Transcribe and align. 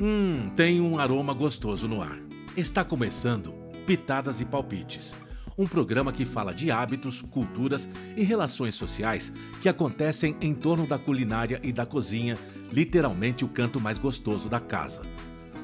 Hum, 0.00 0.50
tem 0.54 0.80
um 0.80 0.98
aroma 0.98 1.32
gostoso 1.32 1.88
no 1.88 2.02
ar. 2.02 2.18
Está 2.56 2.84
começando 2.84 3.52
Pitadas 3.86 4.40
e 4.40 4.44
Palpites 4.44 5.14
um 5.58 5.66
programa 5.66 6.12
que 6.12 6.24
fala 6.24 6.52
de 6.52 6.70
hábitos, 6.70 7.22
culturas 7.22 7.88
e 8.16 8.22
relações 8.22 8.74
sociais 8.74 9.32
que 9.60 9.68
acontecem 9.68 10.36
em 10.40 10.54
torno 10.54 10.86
da 10.86 10.98
culinária 10.98 11.60
e 11.62 11.72
da 11.72 11.86
cozinha, 11.86 12.36
literalmente 12.72 13.44
o 13.44 13.48
canto 13.48 13.80
mais 13.80 13.98
gostoso 13.98 14.48
da 14.48 14.60
casa. 14.60 15.02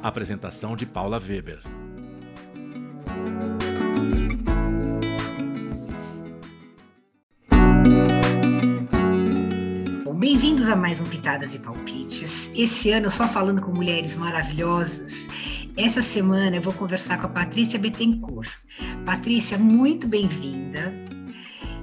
Apresentação 0.03 0.75
de 0.75 0.87
Paula 0.87 1.21
Weber. 1.21 1.82
A 10.73 10.77
mais 10.77 11.01
um 11.01 11.05
Pitadas 11.05 11.55
e 11.55 11.59
Palpites. 11.59 12.51
Esse 12.55 12.91
ano 12.91 13.11
só 13.11 13.29
falando 13.29 13.61
com 13.61 13.73
mulheres 13.73 14.17
maravilhosas 14.17 15.29
essa 15.77 16.03
semana 16.03 16.57
eu 16.57 16.63
vou 16.63 16.73
conversar 16.73 17.19
com 17.19 17.27
a 17.27 17.31
Patrícia 17.31 17.79
Bettencourt. 17.79 18.51
Patrícia, 19.07 19.57
muito 19.57 20.07
bem-vinda. 20.07 20.93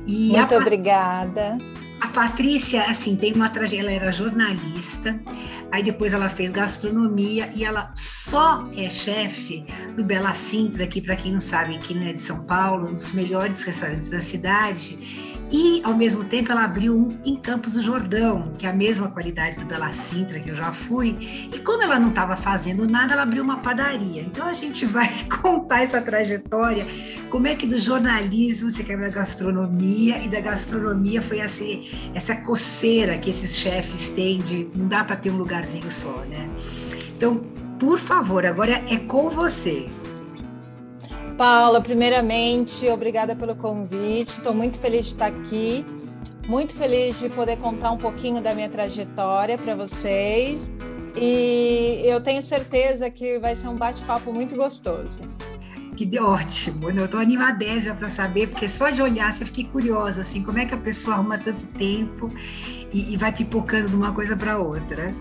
Muito 0.08 0.54
a, 0.54 0.58
obrigada. 0.58 1.58
A 2.00 2.08
Patrícia, 2.08 2.84
assim, 2.84 3.16
tem 3.16 3.34
uma 3.34 3.50
trajetória, 3.50 3.96
ela 3.96 4.04
era 4.04 4.12
jornalista, 4.12 5.20
aí 5.72 5.84
depois 5.84 6.14
ela 6.14 6.30
fez 6.30 6.52
gastronomia 6.52 7.52
e 7.56 7.64
ela 7.64 7.92
só 7.96 8.70
é 8.78 8.90
chefe 8.90 9.66
do 9.96 10.04
Bela 10.04 10.34
Sintra, 10.34 10.86
que 10.86 11.02
para 11.02 11.16
quem 11.16 11.34
não 11.34 11.42
sabe, 11.42 11.76
aqui 11.76 11.94
não 11.94 12.08
é 12.08 12.14
de 12.14 12.22
São 12.22 12.44
Paulo, 12.46 12.90
um 12.90 12.94
dos 12.94 13.12
melhores 13.12 13.64
restaurantes 13.64 14.08
da 14.10 14.20
cidade 14.20 14.98
e, 15.52 15.82
ao 15.84 15.96
mesmo 15.96 16.24
tempo, 16.24 16.52
ela 16.52 16.64
abriu 16.64 16.96
um 16.96 17.08
em 17.26 17.36
Campos 17.36 17.74
do 17.74 17.82
Jordão, 17.82 18.54
que 18.58 18.66
é 18.66 18.70
a 18.70 18.74
mesma 18.74 19.10
qualidade 19.10 19.58
do 19.58 19.66
Bela 19.66 19.92
Sintra, 19.92 20.40
que 20.40 20.50
eu 20.50 20.56
já 20.56 20.72
fui. 20.72 21.18
E 21.54 21.58
como 21.60 21.82
ela 21.82 22.00
não 22.00 22.10
estava 22.10 22.36
fazendo 22.36 22.88
nada, 22.88 23.14
ela 23.14 23.24
abriu 23.24 23.44
uma 23.44 23.58
padaria. 23.58 24.22
Então, 24.22 24.48
a 24.48 24.54
gente 24.54 24.86
vai 24.88 25.10
contar 25.42 25.82
essa 25.82 26.02
trajetória, 26.02 26.86
como 27.30 27.48
é 27.48 27.56
que 27.56 27.66
do 27.66 27.80
jornalismo 27.80 28.70
você 28.70 28.84
quer 28.84 29.04
a 29.04 29.10
gastronomia, 29.10 30.20
e 30.24 30.30
da 30.30 30.40
gastronomia 30.40 31.22
foi 31.22 31.40
essa, 31.40 31.64
essa 32.14 32.36
coceira 32.36 33.18
que 33.18 33.30
esses 33.30 33.56
chefes 33.56 34.10
têm 34.10 34.40
de 34.40 34.70
não 34.76 34.88
dá 34.88 35.04
para 35.04 35.16
ter 35.16 35.32
um 35.32 35.38
lugarzinho 35.38 35.90
só, 35.90 36.24
né? 36.26 36.50
Então, 37.16 37.38
por 37.80 37.98
favor, 37.98 38.46
agora 38.46 38.84
é 38.90 38.98
com 38.98 39.30
você. 39.30 39.88
Paula, 41.40 41.80
primeiramente, 41.80 42.86
obrigada 42.90 43.34
pelo 43.34 43.56
convite. 43.56 44.28
Estou 44.28 44.54
muito 44.54 44.78
feliz 44.78 45.06
de 45.06 45.12
estar 45.14 45.28
aqui. 45.28 45.86
Muito 46.50 46.76
feliz 46.76 47.18
de 47.18 47.30
poder 47.30 47.58
contar 47.60 47.92
um 47.94 47.98
pouquinho 47.98 48.44
da 48.44 48.54
minha 48.54 48.70
trajetória 48.70 49.58
para 49.58 49.74
vocês. 49.74 50.70
E 51.16 52.02
eu 52.04 52.22
tenho 52.22 52.42
certeza 52.42 53.10
que 53.10 53.40
vai 53.40 53.56
ser 53.56 53.70
um 53.70 53.78
bate-papo 53.78 54.34
muito 54.34 54.54
gostoso. 54.54 55.22
Que 55.96 56.20
ótimo. 56.20 56.92
Eu 56.92 57.06
estou 57.06 57.22
animadésima 57.22 57.96
para 57.96 58.10
saber, 58.10 58.50
porque 58.50 58.68
só 58.68 58.90
de 58.90 59.02
olhar 59.02 59.32
você 59.32 59.46
fiquei 59.46 59.64
curiosa, 59.64 60.20
assim, 60.20 60.44
como 60.44 60.58
é 60.58 60.66
que 60.66 60.76
a 60.76 60.78
pessoa 60.78 61.16
arruma 61.16 61.38
tanto 61.38 61.66
tempo 61.68 62.30
e, 62.92 63.14
e 63.14 63.16
vai 63.16 63.32
pipocando 63.32 63.88
de 63.88 63.96
uma 63.96 64.14
coisa 64.14 64.36
para 64.36 64.58
outra. 64.58 65.16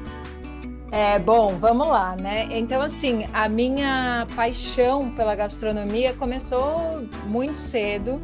É, 0.90 1.18
bom, 1.18 1.48
vamos 1.58 1.86
lá, 1.86 2.16
né? 2.16 2.48
Então, 2.50 2.80
assim, 2.80 3.26
a 3.34 3.46
minha 3.46 4.26
paixão 4.34 5.10
pela 5.10 5.34
gastronomia 5.34 6.14
começou 6.14 7.06
muito 7.26 7.58
cedo. 7.58 8.18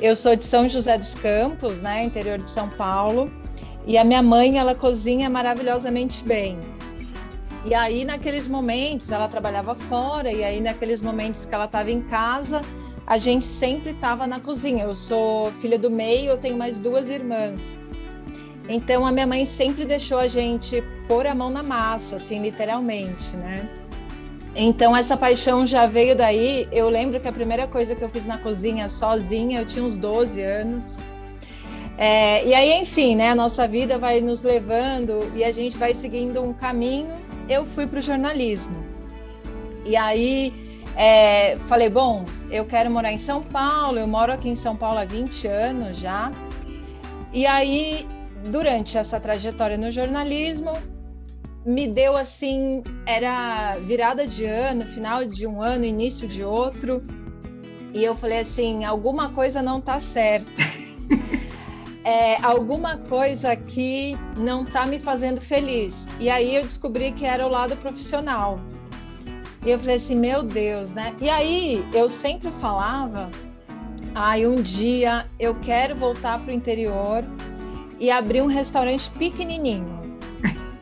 Eu 0.00 0.16
sou 0.16 0.34
de 0.34 0.42
São 0.42 0.68
José 0.68 0.96
dos 0.96 1.14
Campos, 1.16 1.82
né, 1.82 2.04
interior 2.04 2.38
de 2.38 2.48
São 2.48 2.68
Paulo, 2.70 3.30
e 3.86 3.98
a 3.98 4.04
minha 4.04 4.22
mãe, 4.22 4.58
ela 4.58 4.74
cozinha 4.74 5.28
maravilhosamente 5.28 6.24
bem. 6.24 6.58
E 7.64 7.74
aí, 7.74 8.06
naqueles 8.06 8.48
momentos, 8.48 9.10
ela 9.10 9.28
trabalhava 9.28 9.74
fora, 9.74 10.32
e 10.32 10.42
aí, 10.42 10.60
naqueles 10.60 11.02
momentos 11.02 11.44
que 11.44 11.54
ela 11.54 11.66
estava 11.66 11.90
em 11.90 12.00
casa, 12.02 12.62
a 13.06 13.18
gente 13.18 13.44
sempre 13.44 13.90
estava 13.90 14.26
na 14.26 14.40
cozinha. 14.40 14.84
Eu 14.84 14.94
sou 14.94 15.50
filha 15.60 15.78
do 15.78 15.90
meio, 15.90 16.30
eu 16.30 16.38
tenho 16.38 16.56
mais 16.56 16.78
duas 16.78 17.10
irmãs. 17.10 17.78
Então 18.68 19.06
a 19.06 19.10
minha 19.10 19.26
mãe 19.26 19.44
sempre 19.44 19.84
deixou 19.86 20.18
a 20.18 20.28
gente 20.28 20.82
pôr 21.06 21.26
a 21.26 21.34
mão 21.34 21.48
na 21.48 21.62
massa, 21.62 22.16
assim, 22.16 22.42
literalmente, 22.42 23.34
né? 23.36 23.66
Então 24.54 24.94
essa 24.94 25.16
paixão 25.16 25.66
já 25.66 25.86
veio 25.86 26.16
daí. 26.16 26.68
Eu 26.70 26.88
lembro 26.90 27.18
que 27.18 27.28
a 27.28 27.32
primeira 27.32 27.66
coisa 27.66 27.96
que 27.96 28.02
eu 28.02 28.08
fiz 28.08 28.26
na 28.26 28.36
cozinha 28.38 28.88
sozinha, 28.88 29.60
eu 29.60 29.66
tinha 29.66 29.84
uns 29.84 29.96
12 29.96 30.42
anos. 30.42 30.98
É, 31.96 32.46
e 32.46 32.54
aí, 32.54 32.80
enfim, 32.80 33.16
né? 33.16 33.30
A 33.30 33.34
nossa 33.34 33.66
vida 33.66 33.98
vai 33.98 34.20
nos 34.20 34.42
levando 34.42 35.32
e 35.34 35.42
a 35.42 35.50
gente 35.50 35.76
vai 35.78 35.94
seguindo 35.94 36.42
um 36.42 36.52
caminho. 36.52 37.16
Eu 37.48 37.64
fui 37.64 37.86
para 37.86 37.98
o 37.98 38.02
jornalismo. 38.02 38.84
E 39.84 39.96
aí 39.96 40.52
é, 40.94 41.56
falei, 41.68 41.88
bom, 41.88 42.24
eu 42.50 42.66
quero 42.66 42.90
morar 42.90 43.12
em 43.12 43.16
São 43.16 43.42
Paulo, 43.42 43.98
eu 43.98 44.06
moro 44.06 44.32
aqui 44.32 44.48
em 44.48 44.54
São 44.54 44.76
Paulo 44.76 44.98
há 44.98 45.04
20 45.04 45.46
anos 45.46 45.98
já. 45.98 46.32
E 47.32 47.46
aí 47.46 48.06
durante 48.46 48.96
essa 48.96 49.18
trajetória 49.18 49.76
no 49.76 49.90
jornalismo, 49.90 50.72
me 51.64 51.86
deu 51.88 52.16
assim, 52.16 52.82
era 53.06 53.76
virada 53.78 54.26
de 54.26 54.44
ano, 54.44 54.86
final 54.86 55.24
de 55.24 55.46
um 55.46 55.60
ano, 55.60 55.84
início 55.84 56.26
de 56.26 56.42
outro, 56.42 57.04
e 57.92 58.04
eu 58.04 58.14
falei 58.14 58.38
assim, 58.38 58.84
alguma 58.84 59.30
coisa 59.30 59.62
não 59.62 59.80
tá 59.80 59.98
certa. 59.98 60.50
é, 62.04 62.36
alguma 62.42 62.96
coisa 62.96 63.56
que 63.56 64.16
não 64.36 64.64
tá 64.64 64.86
me 64.86 64.98
fazendo 64.98 65.40
feliz. 65.40 66.06
E 66.20 66.30
aí 66.30 66.54
eu 66.54 66.62
descobri 66.62 67.12
que 67.12 67.24
era 67.24 67.46
o 67.46 67.50
lado 67.50 67.76
profissional. 67.76 68.60
E 69.64 69.70
eu 69.70 69.78
falei 69.78 69.96
assim, 69.96 70.16
meu 70.16 70.42
Deus, 70.42 70.92
né? 70.92 71.14
E 71.20 71.28
aí 71.28 71.84
eu 71.92 72.08
sempre 72.08 72.50
falava, 72.52 73.28
ai, 74.14 74.46
um 74.46 74.62
dia 74.62 75.26
eu 75.38 75.54
quero 75.56 75.96
voltar 75.96 76.38
para 76.38 76.50
o 76.50 76.54
interior 76.54 77.24
e 77.98 78.10
abrir 78.10 78.42
um 78.42 78.46
restaurante 78.46 79.10
pequenininho. 79.10 79.98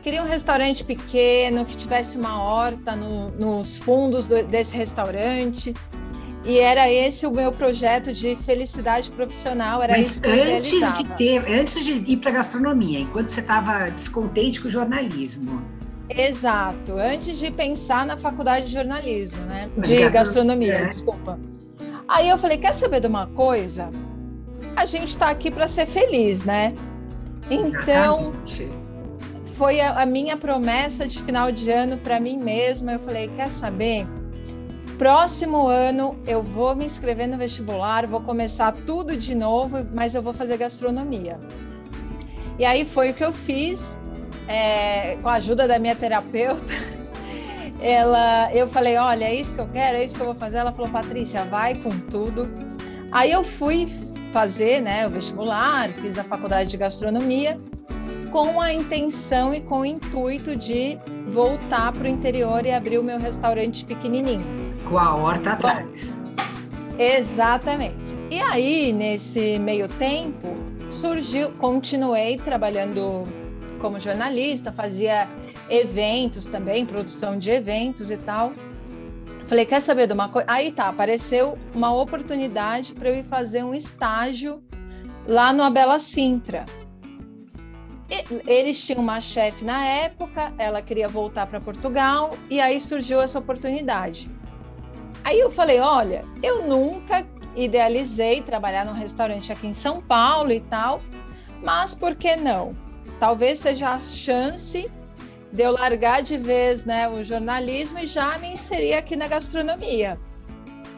Queria 0.01 0.23
um 0.23 0.27
restaurante 0.27 0.85
pequeno, 0.85 1.65
que 1.65 1.75
tivesse 1.75 2.17
uma 2.17 2.41
horta 2.41 2.95
no, 2.95 3.29
nos 3.31 3.77
fundos 3.77 4.27
do, 4.27 4.41
desse 4.43 4.75
restaurante. 4.75 5.73
E 6.45 6.59
era 6.59 6.89
esse 6.89 7.27
o 7.27 7.31
meu 7.31 7.51
projeto 7.51 8.13
de 8.13 8.33
felicidade 8.37 9.11
profissional, 9.11 9.83
era 9.83 9.97
Mas 9.97 10.11
isso 10.11 10.21
que 10.21 10.29
eu 10.29 10.57
antes 10.57 10.93
de 10.93 11.03
ter, 11.17 11.51
antes 11.51 11.83
de 11.83 11.91
ir 12.09 12.17
para 12.17 12.31
gastronomia, 12.31 12.99
enquanto 12.99 13.27
você 13.27 13.41
estava 13.41 13.89
descontente 13.89 14.61
com 14.61 14.69
o 14.69 14.71
jornalismo. 14.71 15.61
Exato, 16.09 16.97
antes 16.97 17.37
de 17.37 17.51
pensar 17.51 18.05
na 18.05 18.17
faculdade 18.17 18.67
de 18.67 18.73
jornalismo, 18.73 19.41
né? 19.41 19.69
De 19.77 20.07
gastronomia, 20.09 20.75
é. 20.75 20.85
desculpa. 20.85 21.37
Aí 22.07 22.29
eu 22.29 22.37
falei, 22.37 22.57
quer 22.57 22.73
saber 22.73 23.01
de 23.01 23.07
uma 23.07 23.27
coisa? 23.27 23.91
A 24.73 24.85
gente 24.85 25.09
está 25.09 25.29
aqui 25.29 25.51
para 25.51 25.67
ser 25.67 25.85
feliz, 25.85 26.45
né? 26.45 26.73
Então, 27.49 28.33
foi 29.55 29.79
a, 29.79 30.01
a, 30.01 30.05
minha 30.05 30.37
promessa 30.37 31.07
de 31.07 31.21
final 31.21 31.51
de 31.51 31.71
ano 31.71 31.97
para 31.97 32.19
mim 32.19 32.37
mesma. 32.37 32.93
Eu 32.93 32.99
falei: 32.99 33.29
quer 33.29 33.49
saber? 33.49 34.05
Próximo 34.97 35.67
ano 35.67 36.17
eu 36.25 36.41
vou 36.41 36.75
me 36.75 36.85
inscrever 36.85 37.27
no 37.27 37.37
vestibular, 37.37 38.07
vou 38.07 38.19
começar 38.19 38.71
tudo 38.71 39.15
de 39.15 39.35
novo, 39.35 39.85
mas 39.93 40.15
eu 40.15 40.21
vou 40.21 40.33
fazer 40.33 40.57
gastronomia. 40.57 41.39
E 42.57 42.65
aí 42.65 42.83
foi 42.83 43.11
o 43.11 43.13
que 43.13 43.23
eu 43.23 43.31
fiz, 43.31 43.99
é, 44.47 45.15
com 45.21 45.29
a 45.29 45.33
ajuda 45.33 45.67
da 45.67 45.77
minha 45.77 45.95
terapeuta. 45.95 46.73
Ela, 47.79 48.51
eu 48.53 48.67
falei: 48.67 48.97
olha, 48.97 49.25
é 49.25 49.35
isso 49.35 49.53
que 49.53 49.61
eu 49.61 49.67
quero, 49.67 49.97
é 49.97 50.03
isso 50.03 50.15
que 50.15 50.21
eu 50.21 50.25
vou 50.25 50.35
fazer. 50.35 50.57
Ela 50.57 50.71
falou: 50.71 50.91
Patrícia, 50.91 51.43
vai 51.45 51.75
com 51.75 51.89
tudo. 51.89 52.49
Aí 53.11 53.31
eu 53.31 53.43
fui, 53.43 53.87
fazer 54.31 54.81
né, 54.81 55.07
o 55.07 55.09
vestibular, 55.09 55.89
fiz 55.89 56.17
a 56.17 56.23
faculdade 56.23 56.69
de 56.69 56.77
gastronomia, 56.77 57.59
com 58.31 58.59
a 58.59 58.73
intenção 58.73 59.53
e 59.53 59.61
com 59.61 59.81
o 59.81 59.85
intuito 59.85 60.55
de 60.55 60.97
voltar 61.27 61.91
para 61.91 62.03
o 62.03 62.07
interior 62.07 62.65
e 62.65 62.71
abrir 62.71 62.97
o 62.97 63.03
meu 63.03 63.19
restaurante 63.19 63.85
pequenininho. 63.85 64.45
Com 64.87 64.97
a 64.97 65.15
horta 65.15 65.51
atrás. 65.51 66.15
Exatamente. 66.97 68.17
E 68.31 68.39
aí, 68.39 68.91
nesse 68.91 69.59
meio 69.59 69.87
tempo, 69.87 70.55
surgiu, 70.89 71.51
continuei 71.53 72.37
trabalhando 72.37 73.23
como 73.79 73.99
jornalista, 73.99 74.71
fazia 74.71 75.27
eventos 75.69 76.47
também, 76.47 76.85
produção 76.85 77.37
de 77.37 77.51
eventos 77.51 78.09
e 78.09 78.17
tal. 78.17 78.51
Falei, 79.47 79.65
quer 79.65 79.79
saber 79.79 80.07
de 80.07 80.13
uma 80.13 80.27
coisa? 80.27 80.45
Aí 80.49 80.73
tá, 80.73 80.89
apareceu 80.89 81.57
uma 81.73 81.93
oportunidade 81.93 82.93
para 82.93 83.07
eu 83.07 83.15
ir 83.15 83.23
fazer 83.23 83.63
um 83.63 83.73
estágio 83.73 84.61
lá 85.25 85.53
no 85.53 85.63
Abela 85.63 85.99
Sintra. 85.99 86.65
E, 88.09 88.41
eles 88.45 88.85
tinham 88.85 89.01
uma 89.01 89.21
chefe 89.21 89.63
na 89.63 89.85
época, 89.85 90.53
ela 90.57 90.81
queria 90.81 91.07
voltar 91.07 91.47
para 91.47 91.61
Portugal 91.61 92.31
e 92.49 92.59
aí 92.59 92.79
surgiu 92.79 93.21
essa 93.21 93.39
oportunidade. 93.39 94.29
Aí 95.23 95.39
eu 95.39 95.49
falei, 95.49 95.79
olha, 95.79 96.25
eu 96.43 96.67
nunca 96.67 97.25
idealizei 97.55 98.41
trabalhar 98.41 98.85
num 98.85 98.93
restaurante 98.93 99.51
aqui 99.51 99.67
em 99.67 99.73
São 99.73 100.01
Paulo 100.01 100.51
e 100.51 100.59
tal, 100.59 101.01
mas 101.63 101.95
por 101.95 102.15
que 102.15 102.35
não? 102.35 102.75
Talvez 103.17 103.59
seja 103.59 103.93
a 103.93 103.99
chance 103.99 104.91
de 105.51 105.63
eu 105.63 105.71
largar 105.71 106.21
de 106.21 106.37
vez 106.37 106.85
né, 106.85 107.07
o 107.07 107.23
jornalismo 107.23 107.99
e 107.99 108.07
já 108.07 108.37
me 108.37 108.51
inserir 108.51 108.93
aqui 108.93 109.15
na 109.15 109.27
gastronomia. 109.27 110.19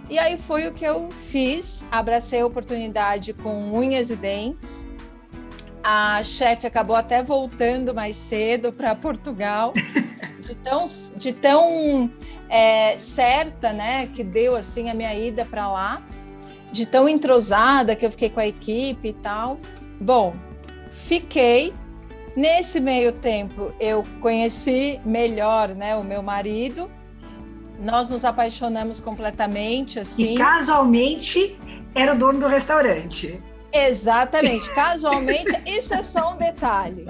E 0.09 0.17
aí 0.17 0.37
foi 0.37 0.67
o 0.67 0.73
que 0.73 0.83
eu 0.83 1.09
fiz, 1.11 1.85
abracei 1.91 2.41
a 2.41 2.45
oportunidade 2.45 3.31
com 3.31 3.71
unhas 3.73 4.09
e 4.09 4.15
dentes. 4.15 4.85
A 5.83 6.21
chefe 6.23 6.65
acabou 6.65 6.95
até 6.95 7.21
voltando 7.21 7.93
mais 7.93 8.17
cedo 8.17 8.73
para 8.73 8.95
Portugal, 8.95 9.71
de 10.41 10.55
tão, 10.55 10.85
de 11.15 11.31
tão 11.31 12.11
é, 12.49 12.97
certa, 12.97 13.71
né, 13.71 14.07
que 14.07 14.23
deu 14.23 14.55
assim 14.55 14.89
a 14.89 14.95
minha 14.95 15.13
ida 15.13 15.45
para 15.45 15.71
lá, 15.71 16.01
de 16.71 16.87
tão 16.87 17.07
entrosada 17.07 17.95
que 17.95 18.05
eu 18.05 18.11
fiquei 18.11 18.29
com 18.31 18.39
a 18.39 18.47
equipe 18.47 19.09
e 19.09 19.13
tal. 19.13 19.59
Bom, 20.01 20.33
fiquei. 20.91 21.73
Nesse 22.35 22.79
meio 22.79 23.11
tempo, 23.11 23.71
eu 23.79 24.03
conheci 24.21 24.99
melhor, 25.05 25.69
né, 25.69 25.95
o 25.95 26.03
meu 26.03 26.21
marido 26.21 26.89
nós 27.79 28.09
nos 28.09 28.25
apaixonamos 28.25 28.99
completamente, 28.99 29.99
assim. 29.99 30.35
E 30.35 30.37
casualmente 30.37 31.57
era 31.95 32.13
o 32.13 32.17
dono 32.17 32.39
do 32.39 32.47
restaurante. 32.47 33.41
Exatamente, 33.71 34.71
casualmente, 34.73 35.59
isso 35.65 35.93
é 35.93 36.03
só 36.03 36.33
um 36.33 36.37
detalhe. 36.37 37.05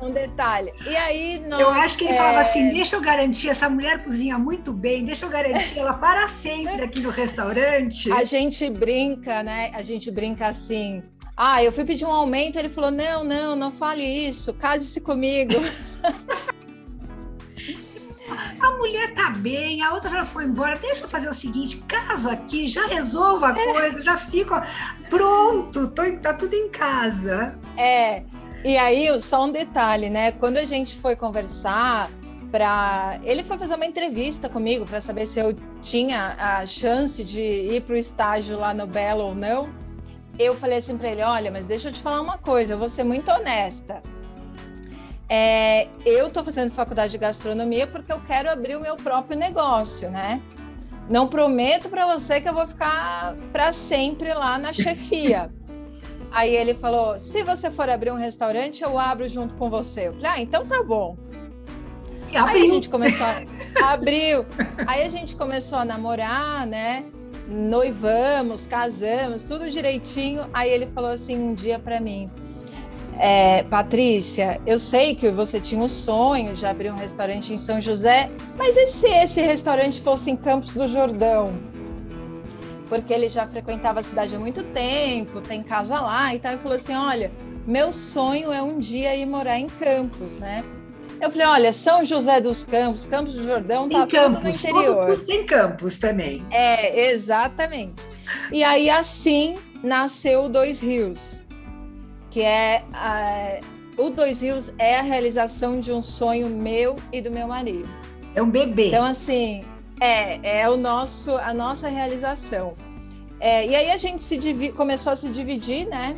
Um 0.00 0.12
detalhe. 0.12 0.72
E 0.86 0.96
aí 0.96 1.40
nós, 1.40 1.60
Eu 1.60 1.70
acho 1.70 1.98
que 1.98 2.04
ele 2.04 2.14
é... 2.14 2.16
falava 2.16 2.40
assim: 2.40 2.70
deixa 2.70 2.96
eu 2.96 3.00
garantir, 3.00 3.48
essa 3.48 3.68
mulher 3.68 4.02
cozinha 4.02 4.38
muito 4.38 4.72
bem, 4.72 5.04
deixa 5.04 5.26
eu 5.26 5.30
garantir 5.30 5.78
ela 5.78 5.94
para 5.94 6.26
sempre 6.28 6.82
aqui 6.82 7.00
no 7.00 7.10
restaurante. 7.10 8.10
A 8.12 8.24
gente 8.24 8.68
brinca, 8.70 9.42
né? 9.42 9.70
A 9.74 9.82
gente 9.82 10.10
brinca 10.10 10.46
assim. 10.46 11.02
Ah, 11.40 11.62
eu 11.62 11.70
fui 11.70 11.84
pedir 11.84 12.04
um 12.04 12.10
aumento, 12.10 12.58
ele 12.58 12.68
falou: 12.68 12.90
não, 12.90 13.22
não, 13.22 13.54
não 13.54 13.70
fale 13.70 14.02
isso, 14.02 14.52
case-se 14.54 15.00
comigo. 15.00 15.54
a 18.60 18.70
mulher 18.72 19.14
tá 19.14 19.30
bem, 19.30 19.80
a 19.80 19.94
outra 19.94 20.10
já 20.10 20.24
foi 20.24 20.46
embora, 20.46 20.76
deixa 20.78 21.04
eu 21.04 21.08
fazer 21.08 21.28
o 21.28 21.34
seguinte, 21.34 21.76
caso 21.86 22.28
aqui, 22.28 22.66
já 22.66 22.86
resolva 22.86 23.52
a 23.52 23.56
é. 23.56 23.72
coisa, 23.72 24.02
já 24.02 24.16
fica 24.16 24.66
pronto, 25.08 25.86
tô, 25.86 26.02
tá 26.20 26.34
tudo 26.34 26.54
em 26.54 26.70
casa. 26.70 27.56
É, 27.76 28.24
e 28.64 28.76
aí 28.76 29.08
só 29.20 29.44
um 29.44 29.52
detalhe, 29.52 30.10
né? 30.10 30.32
Quando 30.32 30.56
a 30.56 30.64
gente 30.64 30.98
foi 30.98 31.14
conversar 31.14 32.10
para 32.50 33.20
ele 33.22 33.44
foi 33.44 33.56
fazer 33.58 33.76
uma 33.76 33.86
entrevista 33.86 34.48
comigo 34.48 34.84
para 34.86 35.00
saber 35.00 35.24
se 35.26 35.38
eu 35.38 35.54
tinha 35.82 36.34
a 36.36 36.66
chance 36.66 37.22
de 37.22 37.40
ir 37.40 37.82
para 37.82 37.94
o 37.94 37.96
estágio 37.96 38.58
lá 38.58 38.74
no 38.74 38.88
Belo 38.88 39.22
ou 39.22 39.36
não. 39.36 39.87
Eu 40.38 40.54
falei 40.54 40.78
assim 40.78 40.96
para 40.96 41.10
ele, 41.10 41.22
olha, 41.22 41.50
mas 41.50 41.66
deixa 41.66 41.88
eu 41.88 41.92
te 41.92 42.00
falar 42.00 42.20
uma 42.20 42.38
coisa, 42.38 42.74
eu 42.74 42.78
vou 42.78 42.88
ser 42.88 43.04
muito 43.04 43.30
honesta. 43.30 44.02
É, 45.28 45.88
eu 46.06 46.28
estou 46.28 46.42
fazendo 46.42 46.72
faculdade 46.72 47.12
de 47.12 47.18
gastronomia 47.18 47.86
porque 47.86 48.10
eu 48.10 48.20
quero 48.20 48.48
abrir 48.50 48.76
o 48.76 48.80
meu 48.80 48.96
próprio 48.96 49.38
negócio, 49.38 50.10
né? 50.10 50.40
Não 51.08 51.26
prometo 51.26 51.88
para 51.88 52.06
você 52.14 52.40
que 52.40 52.48
eu 52.48 52.54
vou 52.54 52.66
ficar 52.66 53.34
para 53.52 53.72
sempre 53.72 54.32
lá 54.32 54.58
na 54.58 54.72
chefia. 54.72 55.50
Aí 56.30 56.54
ele 56.54 56.74
falou: 56.74 57.18
se 57.18 57.42
você 57.42 57.70
for 57.70 57.88
abrir 57.88 58.10
um 58.10 58.16
restaurante, 58.16 58.82
eu 58.82 58.98
abro 58.98 59.28
junto 59.28 59.54
com 59.56 59.68
você. 59.70 60.08
Eu 60.08 60.14
falei: 60.14 60.30
ah, 60.30 60.40
então 60.40 60.66
tá 60.66 60.82
bom. 60.82 61.16
Aí 62.34 62.62
a 62.62 62.66
gente 62.66 62.88
começou 62.88 63.26
a 63.26 63.42
abriu. 63.92 64.46
Aí 64.86 65.02
a 65.02 65.08
gente 65.08 65.34
começou 65.36 65.78
a 65.78 65.84
namorar, 65.84 66.66
né? 66.66 67.04
Noivamos, 67.48 68.66
casamos, 68.66 69.42
tudo 69.42 69.70
direitinho. 69.70 70.46
Aí 70.52 70.70
ele 70.70 70.86
falou 70.86 71.10
assim 71.10 71.38
um 71.38 71.54
dia 71.54 71.78
para 71.78 71.98
mim: 71.98 72.30
é, 73.18 73.62
Patrícia, 73.64 74.60
eu 74.66 74.78
sei 74.78 75.14
que 75.14 75.30
você 75.30 75.58
tinha 75.58 75.82
um 75.82 75.88
sonho 75.88 76.54
de 76.54 76.66
abrir 76.66 76.92
um 76.92 76.96
restaurante 76.96 77.54
em 77.54 77.58
São 77.58 77.80
José, 77.80 78.30
mas 78.56 78.76
e 78.76 78.86
se 78.86 79.08
esse 79.08 79.40
restaurante 79.40 80.02
fosse 80.02 80.30
em 80.30 80.36
Campos 80.36 80.72
do 80.74 80.86
Jordão? 80.86 81.58
Porque 82.88 83.12
ele 83.12 83.28
já 83.28 83.46
frequentava 83.46 84.00
a 84.00 84.02
cidade 84.02 84.36
há 84.36 84.38
muito 84.38 84.62
tempo, 84.64 85.40
tem 85.40 85.62
casa 85.62 85.98
lá 86.00 86.34
e 86.34 86.38
tal. 86.38 86.54
E 86.54 86.58
falou 86.58 86.76
assim: 86.76 86.94
Olha, 86.94 87.32
meu 87.66 87.92
sonho 87.92 88.52
é 88.52 88.62
um 88.62 88.78
dia 88.78 89.16
ir 89.16 89.26
morar 89.26 89.58
em 89.58 89.68
Campos, 89.68 90.36
né? 90.36 90.62
Eu 91.20 91.30
falei: 91.30 91.46
Olha, 91.46 91.72
São 91.72 92.04
José 92.04 92.40
dos 92.40 92.64
Campos, 92.64 93.06
Campos 93.06 93.34
do 93.34 93.44
Jordão, 93.44 93.88
tá 93.88 94.06
Campos, 94.06 94.36
tudo 94.36 94.40
no 94.42 94.48
interior. 94.48 95.06
Tudo, 95.06 95.16
tudo 95.16 95.26
tem 95.26 95.44
Campos 95.44 95.98
também. 95.98 96.46
É, 96.50 97.10
exatamente. 97.10 98.02
E 98.52 98.62
aí 98.62 98.88
assim 98.90 99.58
nasceu 99.82 100.48
Dois 100.48 100.80
Rios 100.80 101.40
que 102.30 102.42
é 102.42 102.84
a, 102.92 103.60
o 103.96 104.10
Dois 104.10 104.42
Rios 104.42 104.72
é 104.78 104.98
a 104.98 105.02
realização 105.02 105.80
de 105.80 105.92
um 105.92 106.02
sonho 106.02 106.48
meu 106.48 106.96
e 107.12 107.20
do 107.20 107.30
meu 107.30 107.48
marido. 107.48 107.88
É 108.34 108.42
um 108.42 108.50
bebê. 108.50 108.88
Então 108.88 109.04
assim 109.04 109.64
é 110.00 110.60
é 110.60 110.68
o 110.68 110.76
nosso 110.76 111.36
a 111.36 111.52
nossa 111.52 111.88
realização. 111.88 112.74
É, 113.40 113.66
e 113.66 113.74
aí 113.74 113.90
a 113.90 113.96
gente 113.96 114.22
se 114.22 114.38
começou 114.72 115.12
a 115.12 115.16
se 115.16 115.28
dividir, 115.30 115.86
né? 115.86 116.16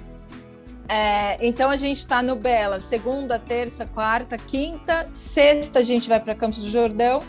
É, 0.90 1.38
então 1.46 1.70
a 1.70 1.76
gente 1.76 1.98
está 1.98 2.20
no 2.20 2.34
Bela, 2.34 2.80
segunda, 2.80 3.38
terça, 3.38 3.86
quarta, 3.86 4.36
quinta, 4.36 5.08
sexta 5.12 5.78
a 5.78 5.82
gente 5.84 6.08
vai 6.08 6.18
para 6.18 6.34
Campos 6.34 6.60
do 6.60 6.68
Jordão 6.68 7.22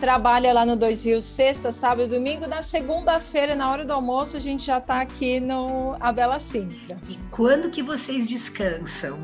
trabalha 0.00 0.52
lá 0.52 0.64
no 0.64 0.76
Dois 0.76 1.04
Rios 1.04 1.24
sexta, 1.24 1.72
sábado 1.72 2.02
e 2.02 2.08
domingo. 2.08 2.46
Na 2.46 2.62
segunda-feira, 2.62 3.54
na 3.54 3.70
hora 3.70 3.84
do 3.84 3.92
almoço, 3.92 4.36
a 4.36 4.40
gente 4.40 4.64
já 4.64 4.78
está 4.78 5.00
aqui 5.00 5.40
no 5.40 5.96
Abela 6.00 6.38
Sintra. 6.38 6.98
E 7.08 7.16
quando 7.30 7.70
que 7.70 7.82
vocês 7.82 8.26
descansam? 8.26 9.18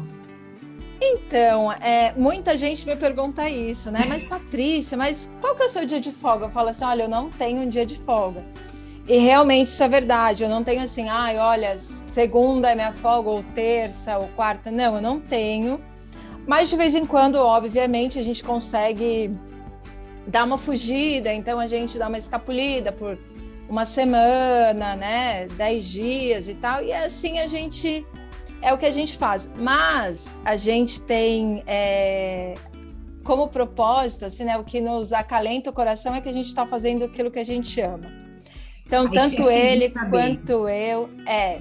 Então, 1.00 1.72
é, 1.72 2.14
muita 2.16 2.56
gente 2.56 2.86
me 2.86 2.94
pergunta 2.94 3.48
isso, 3.48 3.90
né? 3.90 4.04
Mas 4.08 4.24
Patrícia, 4.26 4.96
mas 4.96 5.30
qual 5.40 5.54
que 5.56 5.62
é 5.62 5.66
o 5.66 5.68
seu 5.68 5.84
dia 5.84 6.00
de 6.00 6.12
folga? 6.12 6.46
Eu 6.46 6.50
falo 6.50 6.68
assim, 6.68 6.84
olha, 6.84 7.02
eu 7.04 7.08
não 7.08 7.28
tenho 7.28 7.62
um 7.62 7.68
dia 7.68 7.84
de 7.84 7.98
folga. 7.98 8.44
E 9.08 9.18
realmente 9.18 9.68
isso 9.68 9.82
é 9.82 9.88
verdade. 9.88 10.44
Eu 10.44 10.48
não 10.48 10.62
tenho 10.62 10.82
assim, 10.82 11.08
ai, 11.08 11.38
olha, 11.38 11.76
segunda 11.78 12.70
é 12.70 12.74
minha 12.74 12.92
folga, 12.92 13.30
ou 13.30 13.42
terça, 13.54 14.18
ou 14.18 14.28
quarta. 14.28 14.70
Não, 14.70 14.96
eu 14.96 15.02
não 15.02 15.20
tenho. 15.20 15.80
Mas 16.46 16.70
de 16.70 16.76
vez 16.76 16.94
em 16.94 17.06
quando, 17.06 17.36
obviamente, 17.36 18.18
a 18.18 18.22
gente 18.22 18.42
consegue 18.42 19.30
dar 20.26 20.44
uma 20.44 20.58
fugida, 20.58 21.32
então 21.32 21.58
a 21.58 21.66
gente 21.66 21.98
dá 21.98 22.08
uma 22.08 22.18
escapulida 22.18 22.92
por 22.92 23.18
uma 23.68 23.84
semana, 23.84 24.94
né, 24.96 25.46
dez 25.56 25.84
dias 25.86 26.48
e 26.48 26.54
tal, 26.54 26.82
e 26.82 26.92
assim 26.92 27.38
a 27.38 27.46
gente 27.46 28.04
é 28.60 28.72
o 28.72 28.78
que 28.78 28.86
a 28.86 28.90
gente 28.90 29.16
faz. 29.16 29.50
Mas 29.56 30.34
a 30.44 30.56
gente 30.56 31.00
tem 31.00 31.62
é, 31.66 32.54
como 33.24 33.48
propósito, 33.48 34.26
assim, 34.26 34.44
né, 34.44 34.56
o 34.58 34.64
que 34.64 34.80
nos 34.80 35.12
acalenta 35.12 35.70
o 35.70 35.72
coração 35.72 36.14
é 36.14 36.20
que 36.20 36.28
a 36.28 36.32
gente 36.32 36.46
está 36.46 36.66
fazendo 36.66 37.04
aquilo 37.04 37.30
que 37.30 37.38
a 37.38 37.44
gente 37.44 37.80
ama. 37.80 38.06
Então, 38.92 39.10
tanto 39.10 39.48
ele 39.48 39.88
quanto 39.88 40.68
eu, 40.68 41.08
é. 41.26 41.60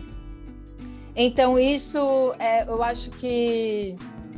Então, 1.15 1.57
isso 1.57 2.35
é, 2.38 2.67
eu 2.67 2.83
acho 2.83 3.09
que 3.11 3.95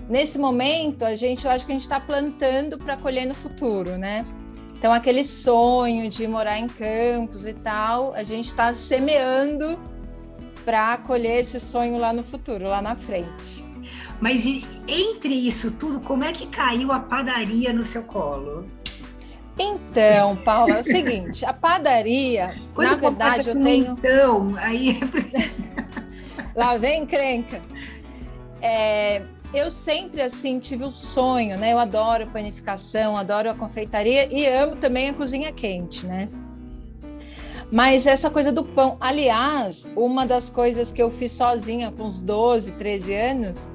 nesse 0.08 0.38
momento, 0.38 1.04
a 1.04 1.16
gente, 1.16 1.46
eu 1.46 1.52
acho 1.52 1.66
que 1.66 1.72
a 1.72 1.76
gente 1.76 1.82
está 1.82 2.00
plantando 2.00 2.78
para 2.78 2.96
colher 2.96 3.26
no 3.26 3.34
futuro, 3.34 3.98
né? 3.98 4.24
Então, 4.78 4.94
aquele 4.94 5.24
sonho 5.24 6.08
de 6.08 6.28
morar 6.28 6.60
em 6.60 6.68
campos 6.68 7.48
e 7.48 7.54
tal, 7.54 8.14
a 8.14 8.22
gente 8.22 8.48
está 8.48 8.76
semeando 8.76 9.80
para 10.64 10.98
colher 11.00 11.40
esse 11.40 11.60
sonho 11.60 11.98
lá 11.98 12.14
no 12.14 12.24
futuro, 12.24 12.66
lá 12.66 12.80
na 12.80 12.96
frente. 12.96 13.66
Mas 14.22 14.46
entre 14.88 15.34
isso 15.34 15.72
tudo, 15.72 16.00
como 16.00 16.24
é 16.24 16.32
que 16.32 16.46
caiu 16.48 16.92
a 16.92 17.00
padaria 17.00 17.74
no 17.74 17.84
seu 17.84 18.04
colo? 18.04 18.70
Então, 19.58 20.36
Paula, 20.38 20.78
é 20.78 20.80
o 20.80 20.84
seguinte, 20.84 21.46
a 21.46 21.54
padaria, 21.54 22.56
Quando 22.74 22.90
na 22.90 22.96
verdade, 22.96 23.50
eu 23.50 23.62
tenho. 23.62 23.92
Então, 23.94 24.56
aí. 24.58 25.00
Lá 26.56 26.78
vem 26.78 27.06
crenca. 27.06 27.62
É, 28.62 29.22
eu 29.54 29.70
sempre 29.70 30.22
assim 30.22 30.58
tive 30.60 30.84
o 30.84 30.90
sonho, 30.90 31.58
né? 31.58 31.74
Eu 31.74 31.80
adoro 31.80 32.28
panificação, 32.28 33.16
adoro 33.16 33.50
a 33.50 33.54
confeitaria 33.54 34.28
e 34.32 34.48
amo 34.48 34.76
também 34.76 35.10
a 35.10 35.14
cozinha 35.14 35.52
quente, 35.52 36.06
né? 36.06 36.30
Mas 37.72 38.06
essa 38.06 38.30
coisa 38.30 38.52
do 38.52 38.64
pão, 38.64 38.98
aliás, 39.00 39.90
uma 39.96 40.26
das 40.26 40.48
coisas 40.48 40.92
que 40.92 41.02
eu 41.02 41.10
fiz 41.10 41.32
sozinha 41.32 41.92
com 41.92 42.04
uns 42.04 42.22
12, 42.22 42.74
13 42.74 43.16
anos, 43.16 43.70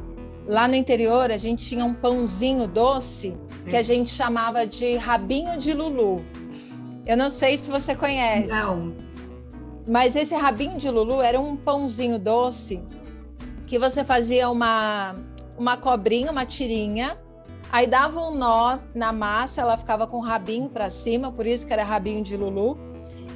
lá 0.49 0.67
no 0.67 0.75
interior 0.75 1.31
a 1.31 1.37
gente 1.37 1.65
tinha 1.65 1.85
um 1.85 1.95
pãozinho 1.95 2.67
doce 2.67 3.37
que 3.69 3.77
a 3.77 3.83
gente 3.83 4.11
chamava 4.11 4.67
de 4.67 4.97
rabinho 4.97 5.59
de 5.59 5.75
lulu. 5.75 6.25
Eu 7.07 7.17
não 7.17 7.29
sei 7.29 7.57
se 7.57 7.71
você 7.71 7.95
conhece. 7.95 8.49
Não. 8.49 8.95
Mas 9.87 10.17
esse 10.17 10.35
rabinho 10.35 10.79
de 10.79 10.91
lulu 10.91 11.21
era 11.21 11.39
um 11.39 11.57
pãozinho 11.57 12.19
doce 12.19 12.83
que 13.67 13.79
você 13.79 14.03
fazia 14.03 14.49
uma 14.51 15.15
uma 15.59 15.77
cobrinha, 15.77 16.31
uma 16.31 16.47
tirinha, 16.47 17.19
aí 17.71 17.87
dava 17.87 18.21
um 18.21 18.35
nó 18.37 18.79
na 18.95 19.13
massa, 19.13 19.61
ela 19.61 19.77
ficava 19.77 20.07
com 20.07 20.19
o 20.19 20.21
rabinho 20.21 20.69
para 20.69 20.89
cima, 20.89 21.33
por 21.33 21.47
isso 21.47 21.67
que 21.67 21.73
era 21.73 21.85
rabinho 21.85 22.23
de 22.23 22.37
Lulu. 22.37 22.79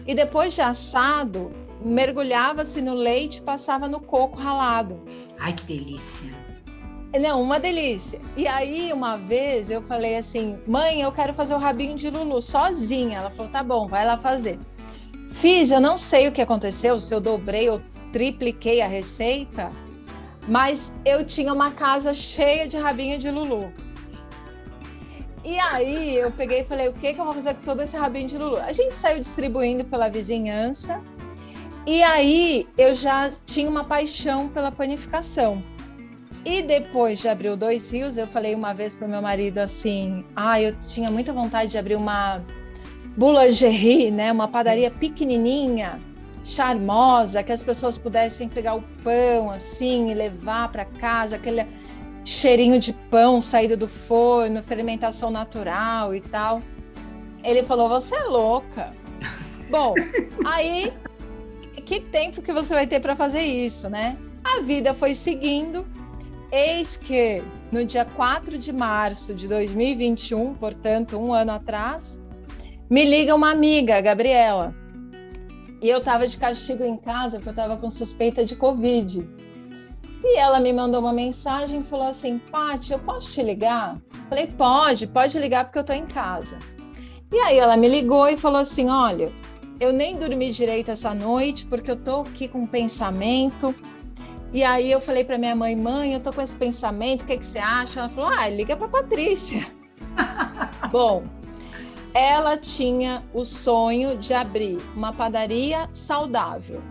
E 0.07 0.15
depois 0.15 0.55
de 0.55 0.63
assado, 0.63 1.51
mergulhava-se 1.85 2.81
no 2.81 2.95
leite, 2.95 3.43
passava 3.43 3.89
no 3.89 4.01
coco 4.01 4.39
ralado. 4.39 5.03
Ai, 5.39 5.53
que 5.53 5.65
delícia. 5.65 6.31
Não, 7.21 7.43
uma 7.43 7.61
delícia. 7.61 8.21
E 8.37 8.49
aí, 8.49 8.93
uma 8.93 9.17
vez, 9.17 9.71
eu 9.71 9.83
falei 9.83 10.17
assim: 10.17 10.59
mãe, 10.67 11.03
eu 11.03 11.13
quero 11.13 11.35
fazer 11.35 11.55
o 11.55 11.59
rabinho 11.59 11.97
de 11.97 12.09
Lulu 12.09 12.41
sozinha. 12.41 13.19
Ela 13.19 13.31
falou: 13.31 13.53
tá 13.53 13.63
bom, 13.63 13.87
vai 13.87 14.07
lá 14.07 14.17
fazer. 14.17 14.59
Fiz, 15.31 15.71
eu 15.71 15.81
não 15.81 15.99
sei 15.99 16.29
o 16.29 16.33
que 16.33 16.41
aconteceu, 16.41 16.99
se 17.01 17.15
eu 17.15 17.21
dobrei 17.21 17.69
ou 17.69 17.81
tripliquei 18.13 18.81
a 18.83 18.87
receita, 18.87 19.73
mas 20.47 20.95
eu 21.05 21.27
tinha 21.27 21.53
uma 21.53 21.71
casa 21.71 22.13
cheia 22.13 22.69
de 22.69 22.77
rabinho 22.77 23.19
de 23.19 23.31
Lulu. 23.31 23.73
E 25.45 25.59
aí 25.59 26.17
eu 26.17 26.31
peguei 26.31 26.61
e 26.61 26.65
falei, 26.65 26.89
o 26.89 26.93
que, 26.93 27.15
que 27.15 27.21
eu 27.21 27.25
vou 27.25 27.35
fazer 27.35 27.55
com 27.55 27.63
todo 27.63 27.83
esse 27.83 27.97
rabinho 27.97 28.29
de 28.29 28.39
Lulu? 28.39 28.59
A 28.59 28.73
gente 28.73 28.95
saiu 28.95 29.19
distribuindo 29.19 29.85
pela 29.85 30.09
vizinhança, 30.09 31.03
e 31.87 32.03
aí 32.03 32.69
eu 32.79 32.95
já 32.95 33.29
tinha 33.45 33.69
uma 33.69 33.85
paixão 33.85 34.49
pela 34.49 34.71
panificação. 34.71 35.61
E 36.45 36.63
depois 36.63 37.21
de 37.21 37.29
abrir 37.29 37.51
o 37.51 37.57
Dois 37.57 37.91
Rios, 37.91 38.17
eu 38.17 38.27
falei 38.27 38.55
uma 38.55 38.75
vez 38.75 38.95
para 38.95 39.07
o 39.07 39.11
meu 39.11 39.23
marido 39.23 39.59
assim: 39.59 40.25
ah, 40.35 40.61
eu 40.61 40.75
tinha 40.89 41.11
muita 41.11 41.33
vontade 41.33 41.71
de 41.71 41.79
abrir 41.79 41.95
uma 41.95 42.43
boulangerie, 43.17 44.11
né? 44.11 44.33
Uma 44.33 44.49
padaria 44.49 44.91
pequenininha, 44.91 46.01
charmosa, 46.43 47.45
que 47.45 47.53
as 47.53 47.63
pessoas 47.63 47.97
pudessem 47.97 48.49
pegar 48.49 48.75
o 48.75 48.83
pão 49.05 49.51
assim 49.51 50.11
e 50.11 50.15
levar 50.15 50.73
para 50.73 50.85
casa, 50.85 51.37
aquele 51.37 51.65
cheirinho 52.25 52.81
de 52.81 52.93
pão 52.93 53.41
saído 53.41 53.77
do 53.77 53.89
forno, 53.89 54.63
fermentação 54.63 55.31
natural 55.31 56.13
e 56.13 56.21
tal. 56.21 56.61
Ele 57.45 57.63
falou: 57.63 57.89
Você 57.89 58.17
é 58.17 58.25
louca. 58.25 58.93
Bom, 59.71 59.95
aí 60.45 60.93
que 61.87 62.01
tempo 62.01 62.43
que 62.43 62.53
você 62.53 62.75
vai 62.75 62.87
ter 62.87 62.99
para 62.99 63.15
fazer 63.15 63.43
isso, 63.43 63.89
né? 63.89 64.17
A 64.43 64.61
vida 64.61 64.93
foi 64.93 65.15
seguindo 65.15 65.87
Eis 66.55 66.99
que 66.99 67.43
no 67.73 67.83
dia 67.83 68.05
4 68.05 68.59
de 68.59 68.75
março 68.75 69.33
de 69.33 69.49
2021, 69.49 70.53
portanto, 70.53 71.17
um 71.17 71.33
ano 71.33 71.53
atrás, 71.53 72.21
me 72.91 73.07
liga 73.07 73.35
uma 73.35 73.51
amiga, 73.51 73.99
Gabriela. 74.03 74.75
E 75.81 75.89
eu 75.89 75.97
estava 75.97 76.29
de 76.29 76.37
castigo 76.37 76.85
em 76.85 76.99
casa 76.99 77.39
porque 77.39 77.49
eu 77.49 77.53
estava 77.53 77.79
com 77.79 77.89
suspeita 77.89 78.45
de 78.45 78.55
Covid. 78.55 79.27
E 80.23 80.39
ela 80.39 80.61
me 80.61 80.75
mandou 80.75 81.01
uma 81.01 81.13
mensagem 81.15 81.81
e 81.81 81.85
falou 81.85 82.09
assim: 82.09 82.37
Paty, 82.37 82.93
eu 82.93 82.99
posso 82.99 83.33
te 83.33 83.43
ligar? 83.43 83.99
Falei: 84.29 84.47
pode, 84.47 85.07
pode 85.07 85.39
ligar 85.39 85.65
porque 85.65 85.79
eu 85.79 85.81
estou 85.81 85.97
em 85.97 86.05
casa. 86.05 86.59
E 87.33 87.39
aí 87.39 87.57
ela 87.57 87.79
me 87.79 87.89
ligou 87.89 88.29
e 88.29 88.37
falou 88.37 88.61
assim: 88.61 88.91
olha, 88.91 89.33
eu 89.81 89.91
nem 89.91 90.19
dormi 90.19 90.51
direito 90.51 90.91
essa 90.91 91.15
noite 91.15 91.65
porque 91.65 91.91
eu 91.91 91.95
estou 91.95 92.21
aqui 92.21 92.47
com 92.47 92.59
um 92.59 92.67
pensamento 92.67 93.75
e 94.53 94.63
aí 94.63 94.91
eu 94.91 95.01
falei 95.01 95.25
para 95.25 95.39
minha 95.39 95.57
mãe, 95.57 95.75
mãe, 95.75 96.13
eu 96.13 96.21
tô 96.21 96.33
com 96.33 96.43
esse 96.43 96.55
pensamento, 96.55 97.23
o 97.23 97.25
que, 97.25 97.39
que 97.39 97.47
você 97.47 97.59
acha? 97.59 98.01
Ela 98.01 98.09
falou, 98.11 98.31
ah, 98.31 98.49
liga 98.49 98.77
para 98.77 98.87
Patrícia. 98.87 99.67
Bom, 100.93 101.25
ela 102.13 102.59
tinha 102.59 103.23
o 103.33 103.45
sonho 103.45 104.19
de 104.19 104.35
abrir 104.35 104.79
uma 104.95 105.13
padaria 105.13 105.89
saudável. 105.95 106.83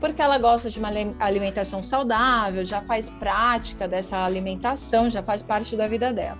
Porque 0.00 0.22
ela 0.22 0.38
gosta 0.38 0.70
de 0.70 0.78
uma 0.78 0.90
alimentação 1.18 1.82
saudável, 1.82 2.64
já 2.64 2.80
faz 2.82 3.10
prática 3.10 3.88
dessa 3.88 4.24
alimentação, 4.24 5.10
já 5.10 5.20
faz 5.22 5.42
parte 5.42 5.76
da 5.76 5.88
vida 5.88 6.12
dela. 6.12 6.38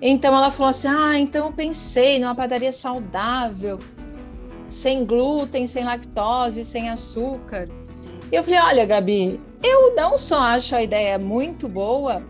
Então 0.00 0.34
ela 0.34 0.50
falou 0.52 0.70
assim: 0.70 0.88
Ah, 0.88 1.18
então 1.18 1.46
eu 1.46 1.52
pensei 1.52 2.20
numa 2.20 2.36
padaria 2.36 2.70
saudável, 2.70 3.80
sem 4.70 5.04
glúten, 5.04 5.66
sem 5.66 5.84
lactose, 5.84 6.64
sem 6.64 6.88
açúcar. 6.88 7.68
E 8.32 8.36
eu 8.36 8.42
falei: 8.42 8.60
olha, 8.60 8.86
Gabi, 8.86 9.38
eu 9.62 9.94
não 9.94 10.16
só 10.16 10.40
acho 10.40 10.74
a 10.74 10.82
ideia 10.82 11.18
muito 11.18 11.68
boa, 11.68 12.22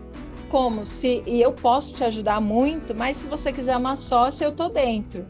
como 0.49 0.85
se 0.85 1.23
e 1.25 1.41
eu 1.41 1.53
posso 1.53 1.95
te 1.95 2.03
ajudar 2.03 2.41
muito, 2.41 2.93
mas 2.93 3.17
se 3.17 3.27
você 3.27 3.53
quiser 3.53 3.77
uma 3.77 3.95
sócia, 3.95 4.43
eu 4.43 4.51
tô 4.51 4.67
dentro. 4.67 5.25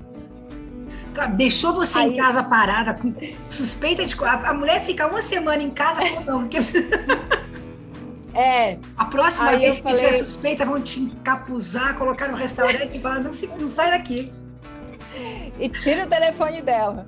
Deixou 1.35 1.73
você 1.73 1.99
Aí... 1.99 2.13
em 2.13 2.17
casa 2.17 2.41
parada 2.41 2.99
suspeita 3.47 4.03
de 4.03 4.15
a, 4.25 4.49
a 4.49 4.53
mulher 4.55 4.83
fica 4.83 5.05
uma 5.05 5.21
semana 5.21 5.61
em 5.61 5.69
casa 5.69 6.01
não, 6.25 6.41
porque 6.41 6.57
É. 8.33 8.79
A 8.97 9.05
próxima 9.05 9.49
Aí 9.49 9.59
vez 9.59 9.75
que 9.75 9.83
falei... 9.83 9.99
tiver 9.99 10.13
suspeita, 10.13 10.65
vão 10.65 10.81
te 10.81 11.01
encapuzar, 11.01 11.95
colocar 11.95 12.29
no 12.29 12.35
restaurante 12.35 12.97
e 12.97 12.99
falar: 12.99 13.19
não, 13.19 13.31
se, 13.31 13.45
não 13.45 13.67
sai 13.67 13.91
daqui. 13.91 14.33
E 15.59 15.69
tira 15.69 16.05
o 16.05 16.09
telefone 16.09 16.63
dela. 16.63 17.07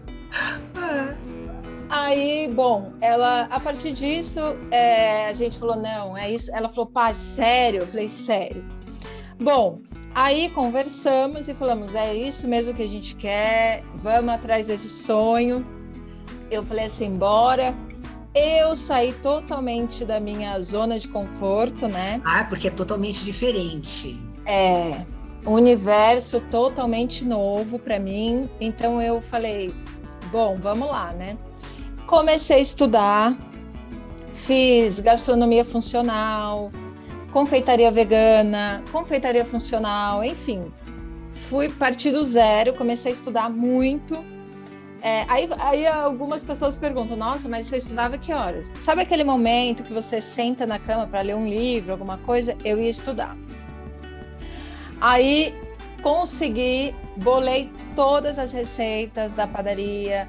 É. 0.77 1.34
Aí, 1.89 2.49
bom, 2.53 2.93
ela, 2.99 3.43
a 3.43 3.59
partir 3.59 3.91
disso, 3.91 4.39
é, 4.71 5.27
a 5.27 5.33
gente 5.33 5.57
falou, 5.59 5.75
não, 5.75 6.17
é 6.17 6.31
isso. 6.31 6.53
Ela 6.53 6.69
falou, 6.69 6.87
pá, 6.87 7.13
sério? 7.13 7.81
Eu 7.81 7.87
falei, 7.87 8.09
sério. 8.09 8.65
Bom, 9.39 9.79
aí 10.13 10.49
conversamos 10.49 11.47
e 11.47 11.53
falamos, 11.53 11.93
é 11.93 12.13
isso 12.13 12.47
mesmo 12.47 12.73
que 12.73 12.83
a 12.83 12.87
gente 12.87 13.15
quer, 13.15 13.83
vamos 13.95 14.33
atrás 14.33 14.67
desse 14.67 14.87
sonho. 14.87 15.65
Eu 16.49 16.63
falei 16.63 16.85
assim, 16.85 17.17
bora. 17.17 17.75
Eu 18.33 18.75
saí 18.75 19.13
totalmente 19.13 20.03
da 20.03 20.19
minha 20.19 20.59
zona 20.59 20.99
de 20.99 21.07
conforto, 21.07 21.87
né? 21.87 22.21
Ah, 22.25 22.43
porque 22.43 22.67
é 22.67 22.71
totalmente 22.71 23.23
diferente. 23.23 24.19
É, 24.45 25.05
universo 25.45 26.41
totalmente 26.51 27.23
novo 27.23 27.79
para 27.79 27.99
mim. 27.99 28.49
Então 28.59 29.01
eu 29.01 29.21
falei, 29.21 29.73
bom, 30.31 30.57
vamos 30.59 30.87
lá, 30.87 31.13
né? 31.13 31.37
Comecei 32.05 32.57
a 32.57 32.59
estudar, 32.59 33.37
fiz 34.33 34.99
gastronomia 34.99 35.65
funcional, 35.65 36.71
confeitaria 37.31 37.91
vegana, 37.91 38.83
confeitaria 38.91 39.45
funcional, 39.45 40.23
enfim. 40.23 40.71
Fui 41.49 41.69
partir 41.69 42.11
do 42.11 42.23
zero, 42.23 42.73
comecei 42.73 43.11
a 43.11 43.13
estudar 43.13 43.49
muito. 43.49 44.15
É, 45.01 45.23
aí, 45.27 45.47
aí 45.59 45.85
algumas 45.85 46.43
pessoas 46.43 46.75
perguntam: 46.75 47.15
Nossa, 47.15 47.47
mas 47.47 47.67
você 47.67 47.77
estudava 47.77 48.17
que 48.17 48.33
horas? 48.33 48.73
Sabe 48.79 49.01
aquele 49.01 49.23
momento 49.23 49.83
que 49.83 49.93
você 49.93 50.19
senta 50.19 50.65
na 50.65 50.79
cama 50.79 51.05
para 51.05 51.21
ler 51.21 51.35
um 51.35 51.47
livro, 51.47 51.91
alguma 51.91 52.17
coisa? 52.19 52.55
Eu 52.63 52.79
ia 52.79 52.89
estudar. 52.89 53.37
Aí 54.99 55.53
consegui, 56.01 56.95
bolei 57.17 57.71
todas 57.95 58.39
as 58.39 58.51
receitas 58.51 59.33
da 59.33 59.45
padaria, 59.45 60.27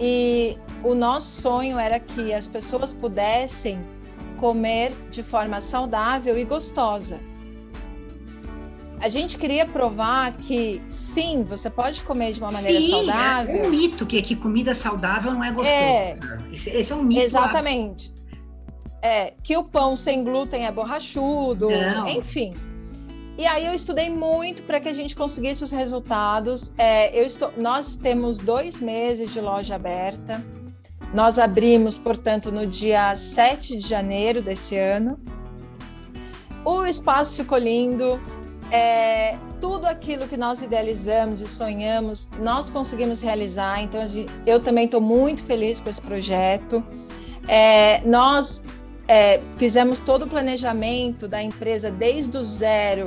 e 0.00 0.56
o 0.82 0.94
nosso 0.94 1.40
sonho 1.40 1.78
era 1.78 1.98
que 1.98 2.32
as 2.32 2.46
pessoas 2.46 2.92
pudessem 2.92 3.80
comer 4.36 4.92
de 5.10 5.22
forma 5.22 5.60
saudável 5.60 6.38
e 6.38 6.44
gostosa. 6.44 7.20
A 9.00 9.08
gente 9.08 9.38
queria 9.38 9.64
provar 9.66 10.36
que 10.38 10.82
sim, 10.88 11.44
você 11.44 11.70
pode 11.70 12.02
comer 12.02 12.32
de 12.32 12.40
uma 12.40 12.50
maneira 12.50 12.80
sim, 12.80 12.90
saudável. 12.90 13.64
É 13.64 13.66
um 13.66 13.70
mito 13.70 14.04
que, 14.04 14.20
que 14.22 14.34
comida 14.34 14.74
saudável 14.74 15.32
não 15.32 15.44
é 15.44 15.52
gostosa. 15.52 16.42
É, 16.50 16.52
esse, 16.52 16.70
esse, 16.70 16.92
é 16.92 16.96
um 16.96 17.02
mito. 17.04 17.20
Exatamente. 17.20 18.10
Lá. 18.10 18.18
É, 19.00 19.34
que 19.44 19.56
o 19.56 19.68
pão 19.68 19.94
sem 19.94 20.24
glúten 20.24 20.66
é 20.66 20.72
borrachudo, 20.72 21.70
não. 21.70 22.08
enfim. 22.08 22.54
E 23.38 23.46
aí 23.46 23.66
eu 23.66 23.72
estudei 23.72 24.10
muito 24.10 24.64
para 24.64 24.80
que 24.80 24.88
a 24.88 24.92
gente 24.92 25.14
conseguisse 25.14 25.62
os 25.62 25.70
resultados. 25.70 26.72
É, 26.76 27.16
eu 27.16 27.24
estou, 27.24 27.52
nós 27.56 27.94
temos 27.94 28.38
dois 28.38 28.80
meses 28.80 29.32
de 29.32 29.40
loja 29.40 29.76
aberta. 29.76 30.44
Nós 31.14 31.38
abrimos, 31.38 31.96
portanto, 31.98 32.50
no 32.50 32.66
dia 32.66 33.14
7 33.14 33.76
de 33.76 33.86
janeiro 33.86 34.42
desse 34.42 34.76
ano. 34.76 35.20
O 36.64 36.84
espaço 36.84 37.36
ficou 37.36 37.58
lindo. 37.58 38.20
É, 38.72 39.38
tudo 39.60 39.86
aquilo 39.86 40.26
que 40.26 40.36
nós 40.36 40.60
idealizamos 40.60 41.40
e 41.40 41.46
sonhamos, 41.48 42.28
nós 42.40 42.70
conseguimos 42.70 43.22
realizar. 43.22 43.80
Então, 43.80 44.00
eu 44.44 44.60
também 44.60 44.86
estou 44.86 45.00
muito 45.00 45.44
feliz 45.44 45.80
com 45.80 45.88
esse 45.88 46.02
projeto. 46.02 46.84
É, 47.46 48.00
nós 48.00 48.64
é, 49.06 49.40
fizemos 49.56 50.00
todo 50.00 50.24
o 50.24 50.28
planejamento 50.28 51.28
da 51.28 51.40
empresa 51.40 51.88
desde 51.88 52.36
o 52.36 52.42
zero 52.44 53.06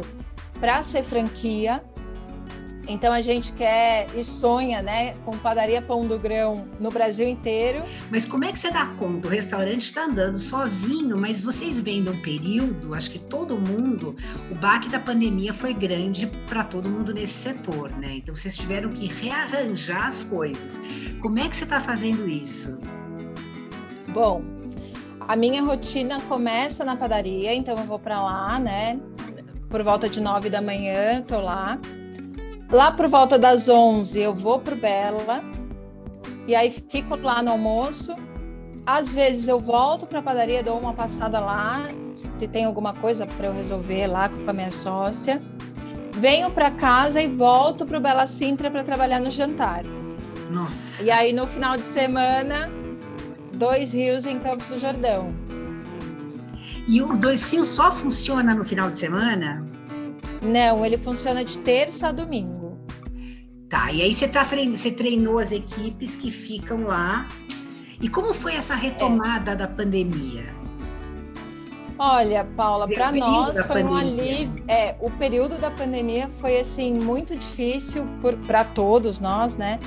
para 0.61 0.81
ser 0.83 1.03
franquia. 1.03 1.83
Então 2.87 3.13
a 3.13 3.21
gente 3.21 3.53
quer 3.53 4.07
e 4.15 4.23
sonha, 4.23 4.81
né, 4.81 5.13
com 5.23 5.37
padaria 5.37 5.81
Pão 5.81 6.05
do 6.05 6.17
Grão 6.17 6.67
no 6.79 6.89
Brasil 6.89 7.27
inteiro. 7.27 7.83
Mas 8.09 8.25
como 8.25 8.43
é 8.43 8.51
que 8.51 8.57
você 8.59 8.71
dá 8.71 8.87
conta? 8.97 9.27
O 9.27 9.31
restaurante 9.31 9.83
está 9.83 10.05
andando 10.05 10.37
sozinho, 10.39 11.15
mas 11.15 11.41
vocês 11.41 11.79
vêm 11.79 12.03
de 12.03 12.09
um 12.09 12.21
período, 12.21 12.93
acho 12.93 13.11
que 13.11 13.19
todo 13.19 13.55
mundo, 13.55 14.15
o 14.49 14.55
baque 14.55 14.89
da 14.89 14.99
pandemia 14.99 15.53
foi 15.53 15.73
grande 15.73 16.27
para 16.47 16.63
todo 16.63 16.89
mundo 16.89 17.13
nesse 17.13 17.33
setor, 17.33 17.91
né? 17.91 18.15
Então 18.17 18.35
vocês 18.35 18.57
tiveram 18.57 18.89
que 18.89 19.07
rearranjar 19.07 20.07
as 20.07 20.23
coisas. 20.23 20.81
Como 21.21 21.39
é 21.39 21.47
que 21.47 21.55
você 21.55 21.63
está 21.63 21.79
fazendo 21.79 22.27
isso? 22.27 22.79
Bom, 24.09 24.43
a 25.21 25.35
minha 25.35 25.61
rotina 25.61 26.19
começa 26.21 26.83
na 26.83 26.97
padaria, 26.97 27.53
então 27.53 27.77
eu 27.77 27.85
vou 27.85 27.99
para 27.99 28.21
lá, 28.21 28.59
né? 28.59 28.99
Por 29.71 29.81
volta 29.81 30.09
de 30.09 30.19
nove 30.19 30.49
da 30.49 30.61
manhã, 30.61 31.23
tô 31.25 31.39
lá. 31.39 31.79
Lá 32.69 32.91
por 32.91 33.07
volta 33.07 33.39
das 33.39 33.69
onze 33.69 34.19
eu 34.19 34.35
vou 34.35 34.59
pro 34.59 34.75
Bela. 34.75 35.41
e 36.45 36.53
aí 36.53 36.69
fico 36.69 37.15
lá 37.15 37.41
no 37.41 37.51
almoço. 37.51 38.15
Às 38.85 39.13
vezes 39.13 39.47
eu 39.47 39.59
volto 39.59 40.05
para 40.05 40.19
a 40.19 40.21
padaria, 40.21 40.63
dou 40.63 40.77
uma 40.77 40.93
passada 40.93 41.39
lá, 41.39 41.87
se 42.35 42.47
tem 42.47 42.65
alguma 42.65 42.93
coisa 42.93 43.25
para 43.25 43.47
eu 43.47 43.53
resolver 43.53 44.07
lá 44.07 44.27
com 44.27 44.49
a 44.49 44.53
minha 44.53 44.71
sócia. 44.71 45.41
Venho 46.13 46.51
para 46.51 46.71
casa 46.71 47.21
e 47.21 47.27
volto 47.27 47.85
para 47.85 47.97
o 47.97 48.01
Bela 48.01 48.25
Sintra 48.25 48.69
para 48.69 48.83
trabalhar 48.83 49.19
no 49.19 49.31
jantar. 49.31 49.83
Nossa. 50.49 51.03
E 51.03 51.09
aí 51.09 51.31
no 51.31 51.47
final 51.47 51.77
de 51.77 51.87
semana, 51.87 52.69
Dois 53.53 53.93
Rios 53.93 54.25
em 54.25 54.39
Campos 54.39 54.67
do 54.69 54.77
Jordão. 54.77 55.33
E 56.91 57.01
o 57.01 57.17
Dois 57.17 57.49
Rios 57.49 57.69
só 57.69 57.89
funciona 57.89 58.53
no 58.53 58.65
final 58.65 58.89
de 58.89 58.97
semana? 58.97 59.65
Não, 60.41 60.85
ele 60.85 60.97
funciona 60.97 61.41
de 61.41 61.57
terça 61.59 62.09
a 62.09 62.11
domingo. 62.11 62.77
Tá, 63.69 63.89
e 63.93 64.01
aí 64.01 64.13
você, 64.13 64.27
tá 64.27 64.43
trein... 64.43 64.75
você 64.75 64.91
treinou 64.91 65.39
as 65.39 65.53
equipes 65.53 66.17
que 66.17 66.29
ficam 66.29 66.83
lá. 66.83 67.25
E 68.01 68.09
como 68.09 68.33
foi 68.33 68.55
essa 68.55 68.75
retomada 68.75 69.51
é. 69.51 69.55
da 69.55 69.69
pandemia? 69.69 70.53
Olha, 71.97 72.43
Paula, 72.57 72.89
para 72.89 73.13
nós 73.13 73.65
foi 73.65 73.85
um 73.85 73.95
alívio. 73.95 74.61
É, 74.67 74.93
o 74.99 75.09
período 75.11 75.57
da 75.57 75.71
pandemia 75.71 76.29
foi 76.41 76.59
assim 76.59 76.95
muito 76.95 77.37
difícil 77.37 78.05
para 78.45 78.65
todos 78.65 79.21
nós, 79.21 79.55
né? 79.55 79.79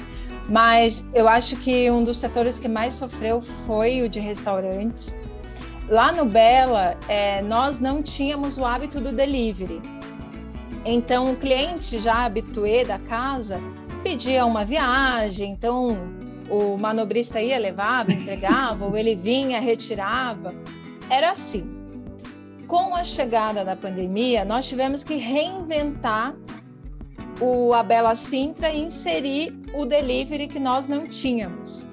Mas 0.49 1.05
eu 1.13 1.29
acho 1.29 1.55
que 1.57 1.91
um 1.91 2.03
dos 2.03 2.17
setores 2.17 2.59
que 2.59 2.69
mais 2.69 2.95
sofreu 2.95 3.43
foi 3.67 4.01
o 4.01 4.09
de 4.09 4.21
restaurantes. 4.21 5.15
Lá 5.89 6.11
no 6.11 6.25
Bela, 6.25 6.97
é, 7.09 7.43
nós 7.43 7.79
não 7.79 8.03
tínhamos 8.03 8.57
o 8.57 8.65
hábito 8.65 9.01
do 9.01 9.13
delivery. 9.13 9.83
Então, 10.85 11.33
o 11.33 11.37
cliente 11.37 11.99
já 11.99 12.25
habituê 12.25 12.85
da 12.85 12.99
casa 12.99 13.61
pedia 14.03 14.45
uma 14.45 14.65
viagem, 14.65 15.53
então 15.53 15.97
o 16.51 16.77
manobrista 16.77 17.41
ia, 17.41 17.59
levava, 17.59 18.13
entregava, 18.13 18.85
ou 18.85 18.97
ele 18.97 19.15
vinha, 19.15 19.61
retirava. 19.61 20.55
Era 21.09 21.31
assim. 21.31 21.65
Com 22.67 22.95
a 22.95 23.05
chegada 23.05 23.65
da 23.65 23.77
pandemia, 23.77 24.45
nós 24.45 24.67
tivemos 24.67 25.05
que 25.05 25.17
reinventar 25.17 26.35
o 27.41 27.75
Abela 27.75 28.15
Sintra 28.15 28.71
e 28.71 28.83
inserir 28.85 29.55
o 29.75 29.85
delivery 29.85 30.49
que 30.49 30.59
nós 30.59 30.87
não 30.87 31.07
tínhamos. 31.07 31.87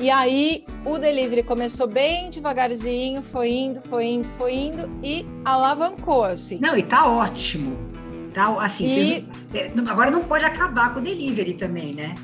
E 0.00 0.10
aí 0.10 0.64
o 0.84 0.96
delivery 0.96 1.42
começou 1.42 1.88
bem 1.88 2.30
devagarzinho, 2.30 3.20
foi 3.20 3.50
indo, 3.50 3.80
foi 3.80 4.06
indo, 4.06 4.28
foi 4.30 4.54
indo 4.54 4.88
e 5.02 5.26
alavancou 5.44 6.24
assim. 6.24 6.58
Não, 6.60 6.78
e 6.78 6.82
tá 6.84 7.06
ótimo. 7.06 7.76
Tá 8.32 8.62
assim, 8.62 8.86
e... 8.86 9.28
É, 9.52 9.72
agora 9.88 10.10
não 10.10 10.22
pode 10.22 10.44
acabar 10.44 10.94
com 10.94 11.00
o 11.00 11.02
delivery 11.02 11.54
também, 11.54 11.94
né? 11.94 12.14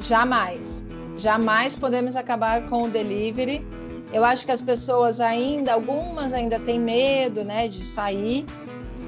Jamais. 0.00 0.84
Jamais 1.16 1.76
podemos 1.76 2.16
acabar 2.16 2.68
com 2.68 2.84
o 2.84 2.88
delivery. 2.88 3.64
Eu 4.12 4.24
acho 4.24 4.44
que 4.44 4.50
as 4.50 4.60
pessoas 4.60 5.20
ainda, 5.20 5.74
algumas 5.74 6.32
ainda 6.32 6.58
têm 6.58 6.80
medo, 6.80 7.44
né, 7.44 7.68
de 7.68 7.84
sair, 7.84 8.44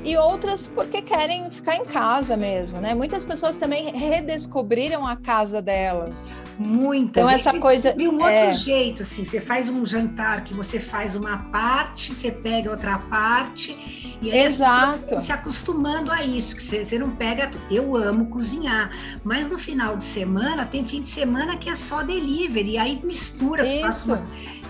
e 0.05 0.17
outras 0.17 0.67
porque 0.67 1.03
querem 1.03 1.51
ficar 1.51 1.77
em 1.77 1.85
casa 1.85 2.37
mesmo, 2.37 2.81
né? 2.81 2.95
Muitas 2.95 3.25
pessoas 3.25 3.57
também 3.57 3.91
redescobriram 3.97 5.07
a 5.07 5.17
casa 5.17 5.61
delas. 5.61 6.29
Muitas. 6.63 7.23
Então 7.23 7.29
essa 7.29 7.59
coisa 7.59 7.93
de 7.93 8.09
um 8.09 8.15
outro 8.15 8.29
é... 8.29 8.55
jeito, 8.55 9.03
assim, 9.03 9.25
você 9.25 9.41
faz 9.41 9.69
um 9.69 9.85
jantar 9.85 10.45
que 10.45 10.55
você 10.55 10.79
faz 10.79 11.15
uma 11.15 11.39
parte, 11.51 12.15
você 12.15 12.31
pega 12.31 12.71
outra 12.71 12.99
parte 12.99 13.77
e 14.23 14.31
aí 14.31 14.41
Exato. 14.45 15.19
se 15.21 15.33
acostumando 15.33 16.11
a 16.13 16.23
isso, 16.23 16.55
que 16.55 16.63
você, 16.63 16.85
você 16.85 16.99
não 16.99 17.11
pega. 17.11 17.51
Eu 17.71 17.97
amo 17.97 18.27
cozinhar, 18.27 18.91
mas 19.25 19.49
no 19.49 19.59
final 19.59 19.97
de 19.97 20.05
semana 20.05 20.65
tem 20.65 20.85
fim 20.85 21.03
de 21.03 21.11
semana 21.11 21.57
que 21.57 21.69
é 21.69 21.75
só 21.75 22.03
delivery, 22.03 22.73
e 22.73 22.79
aí 22.79 23.01
mistura. 23.03 23.67
Isso. 23.67 24.17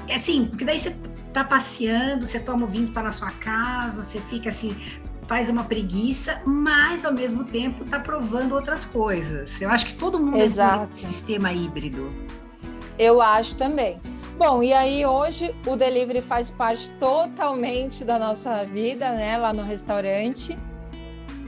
É 0.08 0.14
assim, 0.14 0.46
porque 0.46 0.64
daí 0.64 0.78
você 0.78 0.96
tá 1.32 1.44
passeando, 1.44 2.26
você 2.26 2.38
toma 2.40 2.64
o 2.64 2.68
vinho, 2.68 2.88
tá 2.92 3.02
na 3.02 3.12
sua 3.12 3.30
casa, 3.30 4.02
você 4.02 4.20
fica 4.20 4.48
assim, 4.48 4.76
faz 5.26 5.48
uma 5.48 5.64
preguiça, 5.64 6.42
mas 6.44 7.04
ao 7.04 7.12
mesmo 7.12 7.44
tempo 7.44 7.84
está 7.84 7.98
provando 8.00 8.54
outras 8.54 8.84
coisas. 8.84 9.60
Eu 9.60 9.70
acho 9.70 9.86
que 9.86 9.94
todo 9.94 10.18
mundo 10.18 10.38
Exato. 10.38 10.84
é 10.84 10.86
um 10.86 10.96
sistema 10.96 11.52
híbrido. 11.52 12.12
Eu 12.98 13.20
acho 13.20 13.56
também. 13.56 14.00
Bom, 14.38 14.62
e 14.62 14.72
aí 14.72 15.06
hoje 15.06 15.54
o 15.66 15.76
delivery 15.76 16.20
faz 16.20 16.50
parte 16.50 16.90
totalmente 16.92 18.04
da 18.04 18.18
nossa 18.18 18.64
vida, 18.64 19.12
né, 19.12 19.36
lá 19.36 19.52
no 19.52 19.62
restaurante. 19.62 20.56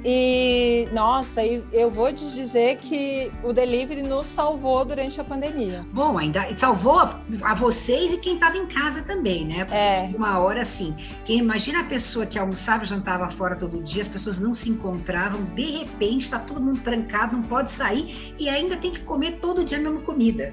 E, 0.04 0.86
nossa, 0.92 1.42
eu 1.42 1.90
vou 1.90 2.12
te 2.12 2.34
dizer 2.34 2.76
que 2.76 3.32
o 3.42 3.54
delivery 3.54 4.02
nos 4.02 4.26
salvou 4.26 4.84
durante 4.84 5.18
a 5.18 5.24
pandemia. 5.24 5.86
Bom, 5.92 6.18
ainda 6.18 6.46
salvou 6.54 7.00
a 7.42 7.54
vocês 7.54 8.12
e 8.12 8.18
quem 8.18 8.34
estava 8.34 8.58
em 8.58 8.66
casa 8.66 9.02
também, 9.02 9.46
né? 9.46 9.64
Porque 9.64 9.74
é. 9.74 10.10
uma 10.14 10.38
hora 10.40 10.60
assim, 10.60 10.94
quem 11.24 11.38
imagina 11.38 11.80
a 11.80 11.84
pessoa 11.84 12.26
que 12.26 12.38
almoçava 12.38 12.84
e 12.84 12.86
jantava 12.86 13.30
fora 13.30 13.56
todo 13.56 13.82
dia, 13.82 14.02
as 14.02 14.08
pessoas 14.08 14.38
não 14.38 14.52
se 14.52 14.68
encontravam, 14.68 15.42
de 15.54 15.78
repente 15.78 16.24
está 16.24 16.38
todo 16.38 16.60
mundo 16.60 16.80
trancado, 16.82 17.36
não 17.36 17.42
pode 17.42 17.70
sair 17.70 18.34
e 18.38 18.46
ainda 18.48 18.76
tem 18.76 18.90
que 18.90 19.00
comer 19.00 19.38
todo 19.40 19.64
dia 19.64 19.78
a 19.78 19.80
mesma 19.80 20.00
comida. 20.00 20.52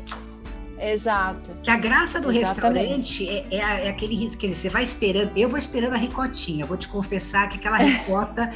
Exato. 0.81 1.51
Que 1.61 1.69
a 1.69 1.77
graça 1.77 2.19
do 2.19 2.31
Exatamente. 2.31 3.23
restaurante 3.23 3.29
é, 3.29 3.45
é, 3.51 3.85
é, 3.85 3.89
aquele 3.89 4.17
quer 4.35 4.47
dizer, 4.47 4.61
você 4.61 4.69
vai 4.69 4.83
esperando, 4.83 5.31
eu 5.35 5.47
vou 5.47 5.59
esperando 5.59 5.93
a 5.93 5.97
ricotinha, 5.97 6.65
vou 6.65 6.75
te 6.75 6.87
confessar 6.87 7.47
que 7.49 7.57
aquela 7.57 7.77
ricota 7.83 8.51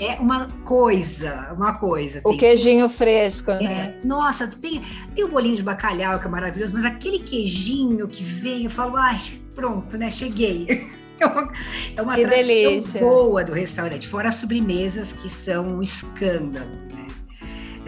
é 0.00 0.16
uma 0.20 0.48
coisa, 0.64 1.52
uma 1.52 1.74
coisa. 1.78 2.18
Assim. 2.18 2.28
O 2.28 2.36
queijinho 2.36 2.88
fresco, 2.88 3.50
é, 3.50 3.62
né? 3.62 4.00
Nossa, 4.04 4.46
tem, 4.46 4.82
tem 5.14 5.24
o 5.24 5.28
bolinho 5.28 5.56
de 5.56 5.62
bacalhau 5.62 6.18
que 6.20 6.26
é 6.26 6.30
maravilhoso, 6.30 6.74
mas 6.74 6.84
aquele 6.84 7.20
queijinho 7.20 8.06
que 8.06 8.22
vem, 8.22 8.64
eu 8.64 8.70
falo, 8.70 8.96
ai, 8.96 9.20
pronto, 9.54 9.96
né, 9.96 10.10
cheguei. 10.10 10.88
É 11.20 11.26
uma, 11.26 11.52
é 11.96 12.02
uma 12.02 12.14
delícia. 12.14 13.00
boa 13.00 13.42
do 13.42 13.52
restaurante, 13.52 14.06
fora 14.06 14.28
as 14.28 14.36
sobremesas 14.36 15.12
que 15.14 15.28
são 15.28 15.66
um 15.66 15.82
escândalo 15.82 16.70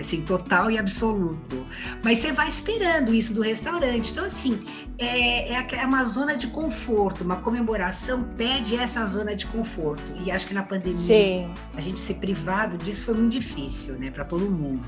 assim, 0.00 0.22
total 0.22 0.70
e 0.70 0.78
absoluto. 0.78 1.64
Mas 2.02 2.18
você 2.18 2.32
vai 2.32 2.48
esperando 2.48 3.14
isso 3.14 3.32
do 3.32 3.42
restaurante. 3.42 4.10
Então, 4.10 4.24
assim, 4.24 4.58
é, 5.00 5.54
é, 5.54 5.66
é 5.72 5.86
uma 5.86 6.04
zona 6.04 6.36
de 6.36 6.48
conforto, 6.48 7.24
uma 7.24 7.36
comemoração 7.36 8.22
pede 8.36 8.76
essa 8.76 9.04
zona 9.06 9.34
de 9.34 9.46
conforto. 9.46 10.12
E 10.20 10.30
acho 10.30 10.46
que 10.46 10.52
na 10.52 10.62
pandemia, 10.62 10.94
Sim. 10.94 11.50
a 11.74 11.80
gente 11.80 11.98
ser 11.98 12.14
privado 12.14 12.76
disso 12.76 13.06
foi 13.06 13.14
muito 13.14 13.32
difícil, 13.32 13.94
né, 13.94 14.10
para 14.10 14.24
todo 14.24 14.44
mundo. 14.50 14.86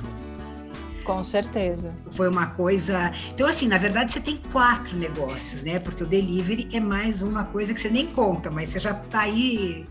Com 1.04 1.22
certeza. 1.22 1.92
Foi 2.12 2.28
uma 2.28 2.46
coisa. 2.46 3.10
Então, 3.32 3.48
assim, 3.48 3.66
na 3.66 3.78
verdade, 3.78 4.12
você 4.12 4.20
tem 4.20 4.40
quatro 4.52 4.96
negócios, 4.96 5.60
né? 5.64 5.80
Porque 5.80 6.04
o 6.04 6.06
delivery 6.06 6.68
é 6.72 6.78
mais 6.78 7.22
uma 7.22 7.44
coisa 7.46 7.74
que 7.74 7.80
você 7.80 7.88
nem 7.88 8.06
conta, 8.06 8.52
mas 8.52 8.68
você 8.68 8.78
já 8.78 8.92
está 8.92 9.22
aí. 9.22 9.84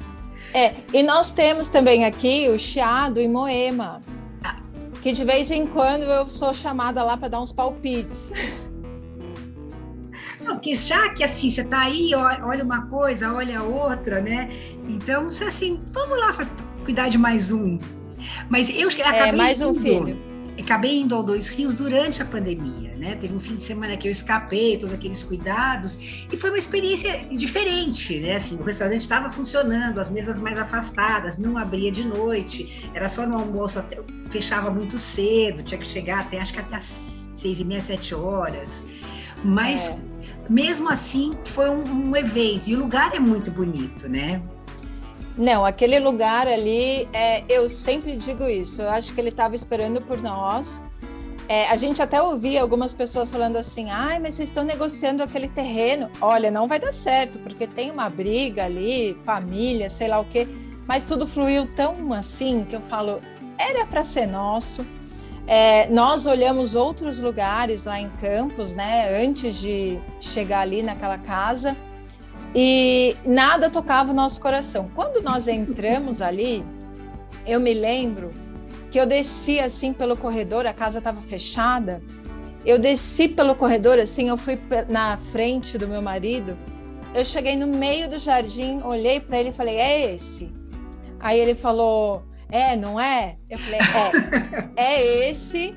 É, 0.54 0.76
e 0.94 1.04
nós 1.04 1.32
temos 1.32 1.68
também 1.68 2.06
aqui 2.06 2.48
o 2.48 2.58
Chiado 2.58 3.20
e 3.20 3.28
Moema 3.28 4.02
que 5.02 5.12
de 5.12 5.26
vez 5.26 5.50
em 5.50 5.66
quando 5.66 6.04
eu 6.04 6.30
sou 6.30 6.54
chamada 6.54 7.04
lá 7.04 7.18
para 7.18 7.28
dar 7.28 7.42
uns 7.42 7.52
palpites. 7.52 8.32
Não, 10.44 10.56
porque 10.56 10.76
já 10.76 11.10
que 11.10 11.24
assim, 11.24 11.50
você 11.50 11.62
está 11.62 11.82
aí, 11.82 12.12
olha 12.16 12.64
uma 12.64 12.88
coisa, 12.88 13.34
olha 13.34 13.62
outra, 13.64 14.22
né? 14.22 14.50
Então, 14.88 15.28
assim, 15.28 15.80
vamos 15.92 16.20
lá 16.20 16.36
cuidar 16.84 17.10
de 17.10 17.18
mais 17.18 17.52
um. 17.52 17.80
Mas 18.50 18.70
eu 18.70 18.90
é, 18.90 19.02
acabei 19.02 19.30
é, 19.30 19.32
mais 19.32 19.62
um 19.62 19.74
filho. 19.74 20.32
Acabei 20.60 21.00
indo 21.00 21.16
ao 21.16 21.24
Dois 21.24 21.48
Rios 21.48 21.74
durante 21.74 22.22
a 22.22 22.26
pandemia, 22.26 22.94
né? 22.96 23.16
Teve 23.16 23.34
um 23.34 23.40
fim 23.40 23.56
de 23.56 23.64
semana 23.64 23.98
que 23.98 24.08
eu 24.08 24.12
escapei, 24.12 24.78
todos 24.78 24.94
aqueles 24.94 25.24
cuidados, 25.24 26.26
e 26.32 26.38
foi 26.38 26.50
uma 26.50 26.60
experiência 26.60 27.26
diferente, 27.32 28.20
né? 28.20 28.36
Assim, 28.36 28.58
o 28.58 28.64
restaurante 28.64 29.02
estava 29.02 29.30
funcionando, 29.32 30.00
as 30.00 30.10
mesas 30.10 30.40
mais 30.40 30.60
afastadas, 30.60 31.38
não 31.38 31.58
abria 31.58 31.92
de 31.92 32.06
noite, 32.06 32.90
era 32.94 33.10
só 33.10 33.26
no 33.26 33.38
almoço 33.38 33.80
até 33.80 33.98
fechava 34.30 34.70
muito 34.70 35.00
cedo, 35.00 35.64
tinha 35.64 35.80
que 35.80 35.88
chegar 35.88 36.20
até 36.22 36.40
acho 36.40 36.54
que 36.54 36.60
até 36.60 36.76
as 36.76 37.30
seis 37.34 37.60
e 37.60 37.66
meia, 37.66 37.82
sete 37.82 38.14
horas. 38.14 38.86
Mas 39.44 39.90
é. 39.90 40.11
Mesmo 40.52 40.90
assim 40.90 41.32
foi 41.46 41.70
um, 41.70 42.10
um, 42.10 42.16
evento 42.16 42.70
e 42.70 42.76
o 42.76 42.80
lugar 42.80 43.16
é 43.16 43.20
muito 43.20 43.50
bonito, 43.50 44.10
né? 44.10 44.42
Não, 45.38 45.66
aquele 45.66 45.98
lugar 45.98 46.46
ali, 46.46 47.08
é, 47.14 47.46
eu 47.48 47.70
sempre 47.70 48.18
digo 48.18 48.44
isso. 48.44 48.82
Eu 48.82 48.90
acho 48.90 49.14
que 49.14 49.22
ele 49.22 49.30
estava 49.30 49.56
esperando 49.56 50.02
por 50.02 50.22
nós. 50.22 50.84
É, 51.48 51.70
a 51.70 51.76
gente 51.78 52.02
até 52.02 52.22
ouvia 52.22 52.62
algumas 52.62 52.94
pessoas 52.94 53.32
falando 53.32 53.56
assim: 53.56 53.90
ai, 53.90 54.20
mas 54.20 54.34
vocês 54.34 54.50
estão 54.50 54.66
negociando 54.66 55.24
aquele 55.24 55.48
terreno. 55.48 56.10
Olha, 56.20 56.52
não 56.52 56.68
vai 56.68 56.80
dar 56.80 56.94
certo, 56.94 57.40
porque 57.40 57.66
tem 57.66 57.90
uma 57.90 58.10
briga 58.10 58.66
ali, 58.66 59.18
família, 59.24 59.90
sei 59.90 60.10
lá 60.10 60.20
o 60.20 60.26
quê. 60.26 60.46
Mas 60.86 61.06
tudo 61.06 61.26
fluiu 61.26 61.66
tão 61.76 62.12
assim 62.12 62.66
que 62.66 62.76
eu 62.76 62.82
falo: 62.82 63.22
era 63.58 63.86
para 63.86 64.04
ser 64.04 64.28
nosso. 64.28 64.86
É, 65.54 65.86
nós 65.90 66.26
olhamos 66.26 66.76
outros 66.76 67.20
lugares 67.20 67.84
lá 67.84 68.00
em 68.00 68.10
Campos, 68.10 68.74
né, 68.74 69.22
antes 69.22 69.60
de 69.60 70.00
chegar 70.22 70.62
ali 70.62 70.82
naquela 70.82 71.18
casa, 71.18 71.76
e 72.56 73.18
nada 73.26 73.70
tocava 73.70 74.14
o 74.14 74.16
nosso 74.16 74.40
coração. 74.40 74.90
Quando 74.96 75.22
nós 75.22 75.50
entramos 75.50 76.22
ali, 76.24 76.64
eu 77.46 77.60
me 77.60 77.74
lembro 77.74 78.32
que 78.90 78.98
eu 78.98 79.06
desci 79.06 79.60
assim 79.60 79.92
pelo 79.92 80.16
corredor, 80.16 80.66
a 80.66 80.74
casa 80.74 81.00
estava 81.00 81.20
fechada, 81.20 82.02
Eu 82.64 82.80
desci 82.80 83.28
pelo 83.28 83.54
corredor, 83.54 84.00
assim, 84.00 84.30
eu 84.30 84.38
fui 84.38 84.58
na 84.88 85.18
frente 85.18 85.78
do 85.78 85.88
meu 85.88 86.02
marido. 86.02 86.58
Eu 87.14 87.26
cheguei 87.26 87.58
no 87.58 87.68
meio 87.68 88.08
do 88.10 88.20
jardim, 88.20 88.82
olhei 88.84 89.20
para 89.20 89.40
ele 89.40 89.50
e 89.50 89.52
falei: 89.52 89.78
É 89.78 90.14
esse. 90.14 90.54
Aí 91.20 91.40
ele 91.40 91.56
falou: 91.56 92.24
É, 92.52 92.76
não 92.76 93.00
é? 93.00 93.38
Eu 93.50 93.58
falei: 93.58 93.80
É, 94.76 94.84
é 94.94 95.30
esse. 95.30 95.74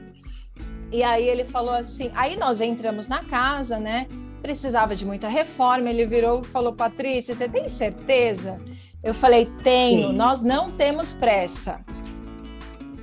E 0.93 1.03
aí 1.03 1.27
ele 1.27 1.45
falou 1.45 1.73
assim. 1.73 2.11
Aí 2.15 2.37
nós 2.37 2.61
entramos 2.61 3.07
na 3.07 3.23
casa, 3.23 3.79
né? 3.79 4.09
Precisava 4.43 4.95
de 4.95 5.07
muita 5.07 5.29
reforma. 5.29 5.89
Ele 5.89 6.05
virou 6.05 6.41
e 6.41 6.45
falou: 6.45 6.73
Patrícia, 6.73 7.35
você 7.35 7.49
tem 7.49 7.69
certeza? 7.69 8.57
Eu 9.03 9.15
falei: 9.15 9.47
Tenho, 9.63 10.09
Sim. 10.09 10.17
nós 10.17 10.43
não 10.43 10.73
temos 10.73 11.15
pressa. 11.15 11.81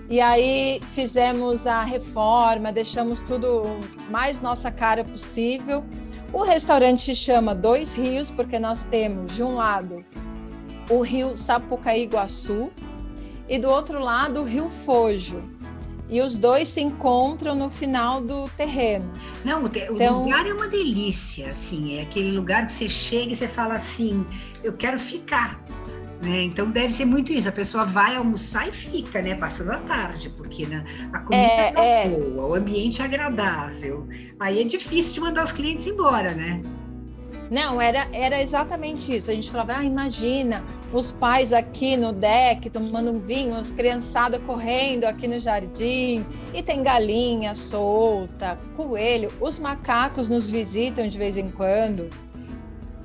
E 0.10 0.20
aí 0.20 0.82
fizemos 0.92 1.66
a 1.66 1.86
reforma, 1.86 2.74
deixamos 2.74 3.24
tudo 3.24 3.64
mais 4.10 4.42
nossa 4.42 4.70
cara 4.70 5.06
possível. 5.06 5.86
O 6.34 6.44
restaurante 6.44 7.02
se 7.02 7.16
chama 7.16 7.56
Dois 7.56 7.94
Rios, 7.94 8.30
porque 8.30 8.60
nós 8.60 8.84
temos, 8.84 9.34
de 9.34 9.42
um 9.42 9.56
lado, 9.56 10.04
o 10.90 11.02
rio 11.02 11.38
Sapucaí 11.38 12.04
Iguaçu 12.04 12.70
e 13.52 13.60
do 13.60 13.68
outro 13.68 14.00
lado 14.00 14.40
o 14.40 14.46
rio 14.46 14.70
Fojo. 14.70 15.44
E 16.08 16.22
os 16.22 16.38
dois 16.38 16.70
se 16.70 16.82
encontram 16.82 17.54
no 17.54 17.70
final 17.70 18.22
do 18.22 18.50
terreno. 18.50 19.12
Não, 19.44 19.64
o, 19.66 19.70
te, 19.70 19.80
então, 19.80 20.20
o 20.20 20.24
lugar 20.24 20.48
é 20.48 20.54
uma 20.54 20.68
delícia, 20.68 21.52
assim, 21.52 22.00
é 22.00 22.02
aquele 22.02 22.32
lugar 22.32 22.66
que 22.66 22.72
você 22.72 22.90
chega 22.90 23.34
e 23.34 23.36
você 23.36 23.48
fala 23.48 23.76
assim, 23.76 24.26
eu 24.64 24.74
quero 24.74 24.98
ficar. 24.98 25.62
Né? 26.24 26.44
Então 26.44 26.70
deve 26.70 26.94
ser 26.94 27.06
muito 27.06 27.34
isso. 27.34 27.50
A 27.50 27.52
pessoa 27.52 27.84
vai 27.84 28.16
almoçar 28.16 28.70
e 28.70 28.72
fica, 28.72 29.22
né? 29.22 29.36
Passando 29.36 29.72
a 29.72 29.78
tarde, 29.80 30.30
porque 30.30 30.66
né, 30.68 30.86
a 31.12 31.20
comida 31.20 31.44
é, 31.44 31.72
tá 31.72 31.84
é 31.84 32.10
boa, 32.10 32.48
o 32.48 32.56
ambiente 32.56 33.02
é 33.02 33.06
agradável. 33.06 34.08
Aí 34.40 34.62
é 34.62 34.64
difícil 34.64 35.14
de 35.14 35.20
mandar 35.20 35.44
os 35.44 35.52
clientes 35.52 35.88
embora, 35.88 36.34
né? 36.34 36.62
Não, 37.52 37.82
era, 37.82 38.08
era 38.14 38.42
exatamente 38.42 39.14
isso. 39.14 39.30
A 39.30 39.34
gente 39.34 39.52
falava, 39.52 39.76
ah, 39.76 39.84
imagina 39.84 40.64
os 40.94 41.12
pais 41.12 41.52
aqui 41.52 41.98
no 41.98 42.14
deck 42.14 42.70
tomando 42.70 43.12
um 43.12 43.20
vinho, 43.20 43.54
as 43.58 43.72
criançadas 43.72 44.42
correndo 44.44 45.04
aqui 45.04 45.28
no 45.28 45.38
jardim, 45.38 46.26
e 46.54 46.64
tem 46.64 46.82
galinha 46.82 47.54
solta, 47.54 48.58
coelho, 48.78 49.30
os 49.42 49.60
macacos 49.60 50.30
nos 50.30 50.50
visitam 50.50 51.10
de 51.10 51.18
vez 51.18 51.38
em 51.38 51.52
quando. 51.52 52.10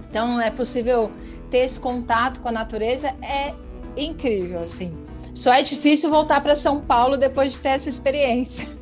Então 0.08 0.40
é 0.40 0.52
possível 0.52 1.10
ter 1.50 1.58
esse 1.58 1.80
contato 1.80 2.40
com 2.40 2.48
a 2.48 2.52
natureza 2.52 3.08
é 3.22 3.52
incrível, 3.96 4.62
assim. 4.62 4.96
Só 5.34 5.52
é 5.52 5.60
difícil 5.60 6.08
voltar 6.08 6.40
para 6.40 6.54
São 6.54 6.80
Paulo 6.80 7.16
depois 7.16 7.54
de 7.54 7.60
ter 7.60 7.70
essa 7.70 7.88
experiência. 7.88 8.75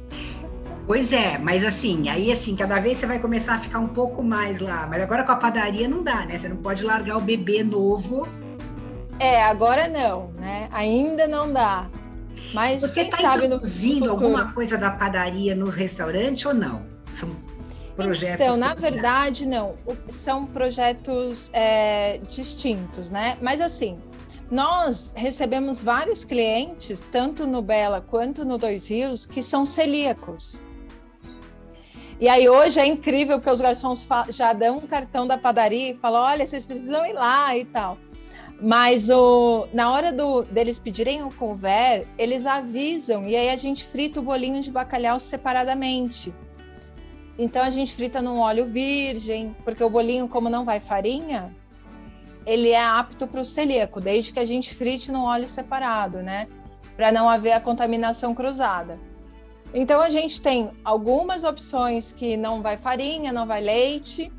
Pois 0.86 1.12
é, 1.14 1.38
mas 1.38 1.64
assim, 1.64 2.08
aí 2.10 2.30
assim, 2.30 2.54
cada 2.54 2.78
vez 2.78 2.98
você 2.98 3.06
vai 3.06 3.18
começar 3.18 3.54
a 3.54 3.58
ficar 3.58 3.78
um 3.78 3.88
pouco 3.88 4.22
mais 4.22 4.60
lá. 4.60 4.86
Mas 4.86 5.02
agora 5.02 5.24
com 5.24 5.32
a 5.32 5.36
padaria 5.36 5.88
não 5.88 6.02
dá, 6.02 6.26
né? 6.26 6.36
Você 6.36 6.48
não 6.48 6.58
pode 6.58 6.84
largar 6.84 7.16
o 7.16 7.20
bebê 7.20 7.62
novo. 7.62 8.28
É, 9.18 9.42
agora 9.42 9.88
não, 9.88 10.30
né? 10.32 10.68
Ainda 10.72 11.26
não 11.26 11.50
dá. 11.50 11.88
Mas 12.52 12.82
você 12.82 13.02
quem 13.02 13.10
tá 13.10 13.16
sabe 13.16 13.48
no 13.48 13.64
futuro... 13.64 14.10
alguma 14.10 14.52
coisa 14.52 14.76
da 14.76 14.90
padaria 14.90 15.54
no 15.54 15.70
restaurante 15.70 16.46
ou 16.46 16.52
não? 16.52 16.84
São 17.14 17.34
projetos? 17.96 18.44
Então, 18.44 18.56
na 18.56 18.74
verdade, 18.74 19.46
não. 19.46 19.76
São 20.10 20.44
projetos 20.44 21.48
é, 21.54 22.18
distintos, 22.28 23.08
né? 23.08 23.38
Mas 23.40 23.60
assim, 23.60 23.98
nós 24.50 25.14
recebemos 25.16 25.82
vários 25.82 26.24
clientes, 26.24 27.04
tanto 27.10 27.46
no 27.46 27.62
Bela 27.62 28.00
quanto 28.02 28.44
no 28.44 28.58
Dois 28.58 28.90
Rios, 28.90 29.24
que 29.24 29.40
são 29.40 29.64
celíacos. 29.64 30.60
E 32.20 32.28
aí 32.28 32.48
hoje 32.48 32.80
é 32.80 32.86
incrível 32.86 33.38
porque 33.38 33.50
os 33.50 33.60
garçons 33.60 34.06
já 34.28 34.52
dão 34.52 34.78
um 34.78 34.86
cartão 34.86 35.26
da 35.26 35.36
padaria 35.36 35.90
e 35.90 35.96
falam, 35.96 36.22
olha, 36.22 36.46
vocês 36.46 36.64
precisam 36.64 37.04
ir 37.04 37.12
lá 37.12 37.56
e 37.56 37.64
tal. 37.64 37.98
Mas 38.60 39.10
o, 39.10 39.66
na 39.72 39.92
hora 39.92 40.12
do, 40.12 40.42
deles 40.42 40.78
pedirem 40.78 41.24
o 41.24 41.30
conver, 41.30 42.06
eles 42.16 42.46
avisam 42.46 43.26
e 43.26 43.34
aí 43.34 43.50
a 43.50 43.56
gente 43.56 43.84
frita 43.84 44.20
o 44.20 44.22
bolinho 44.22 44.62
de 44.62 44.70
bacalhau 44.70 45.18
separadamente. 45.18 46.32
Então 47.36 47.62
a 47.62 47.70
gente 47.70 47.94
frita 47.94 48.22
num 48.22 48.38
óleo 48.38 48.66
virgem, 48.66 49.54
porque 49.64 49.82
o 49.82 49.90
bolinho, 49.90 50.28
como 50.28 50.48
não 50.48 50.64
vai 50.64 50.78
farinha, 50.78 51.54
ele 52.46 52.70
é 52.70 52.80
apto 52.82 53.26
para 53.26 53.40
o 53.40 53.44
celíaco, 53.44 54.00
desde 54.00 54.32
que 54.32 54.38
a 54.38 54.44
gente 54.44 54.72
frite 54.72 55.10
num 55.10 55.24
óleo 55.24 55.48
separado, 55.48 56.18
né? 56.18 56.46
Para 56.96 57.10
não 57.10 57.28
haver 57.28 57.52
a 57.52 57.60
contaminação 57.60 58.34
cruzada. 58.34 59.00
Então 59.74 60.00
a 60.00 60.08
gente 60.08 60.40
tem 60.40 60.70
algumas 60.84 61.42
opções 61.44 62.12
que 62.12 62.36
não 62.36 62.62
vai 62.62 62.76
farinha, 62.76 63.32
não 63.32 63.46
vai 63.46 63.60
leite, 63.60 64.30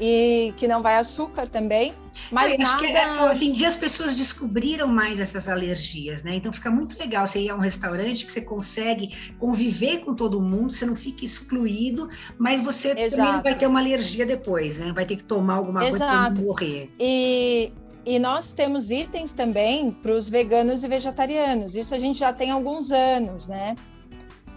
e 0.00 0.54
que 0.56 0.68
não 0.68 0.80
vai 0.80 0.96
açúcar 0.96 1.48
também, 1.48 1.92
mas 2.30 2.54
é, 2.54 2.58
nada. 2.58 2.86
É, 2.86 3.30
hoje 3.30 3.46
em 3.46 3.52
dia 3.52 3.66
as 3.66 3.76
pessoas 3.76 4.14
descobriram 4.14 4.86
mais 4.86 5.18
essas 5.18 5.48
alergias, 5.48 6.22
né? 6.22 6.36
Então 6.36 6.52
fica 6.52 6.70
muito 6.70 6.98
legal 6.98 7.26
você 7.26 7.40
ir 7.40 7.50
a 7.50 7.56
um 7.56 7.60
restaurante 7.60 8.24
que 8.24 8.32
você 8.32 8.40
consegue 8.40 9.16
conviver 9.38 9.98
com 9.98 10.14
todo 10.14 10.40
mundo, 10.40 10.72
você 10.72 10.86
não 10.86 10.94
fica 10.94 11.24
excluído, 11.24 12.08
mas 12.38 12.60
você 12.60 12.90
Exato. 12.90 13.16
também 13.16 13.32
não 13.32 13.42
vai 13.42 13.54
ter 13.56 13.66
uma 13.66 13.80
alergia 13.80 14.24
depois, 14.24 14.78
né? 14.78 14.92
Vai 14.92 15.04
ter 15.04 15.16
que 15.16 15.24
tomar 15.24 15.54
alguma 15.54 15.86
Exato. 15.86 15.98
coisa 15.98 16.34
para 16.34 16.44
morrer. 16.44 16.90
E 16.98 17.72
e 18.06 18.18
nós 18.18 18.52
temos 18.52 18.90
itens 18.90 19.34
também 19.34 19.90
para 19.90 20.12
os 20.12 20.30
veganos 20.30 20.82
e 20.82 20.88
vegetarianos. 20.88 21.76
Isso 21.76 21.94
a 21.94 21.98
gente 21.98 22.20
já 22.20 22.32
tem 22.32 22.50
alguns 22.50 22.90
anos, 22.90 23.46
né? 23.46 23.74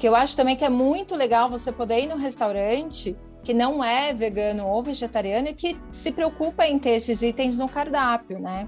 Que 0.01 0.07
eu 0.07 0.15
acho 0.15 0.35
também 0.35 0.55
que 0.55 0.65
é 0.65 0.69
muito 0.69 1.15
legal 1.15 1.47
você 1.47 1.71
poder 1.71 1.99
ir 1.99 2.07
no 2.07 2.15
restaurante 2.15 3.15
que 3.43 3.53
não 3.53 3.83
é 3.83 4.11
vegano 4.11 4.65
ou 4.65 4.81
vegetariano 4.81 5.49
e 5.49 5.53
que 5.53 5.77
se 5.91 6.11
preocupa 6.11 6.65
em 6.65 6.79
ter 6.79 6.95
esses 6.95 7.21
itens 7.21 7.55
no 7.55 7.69
cardápio, 7.69 8.39
né? 8.39 8.67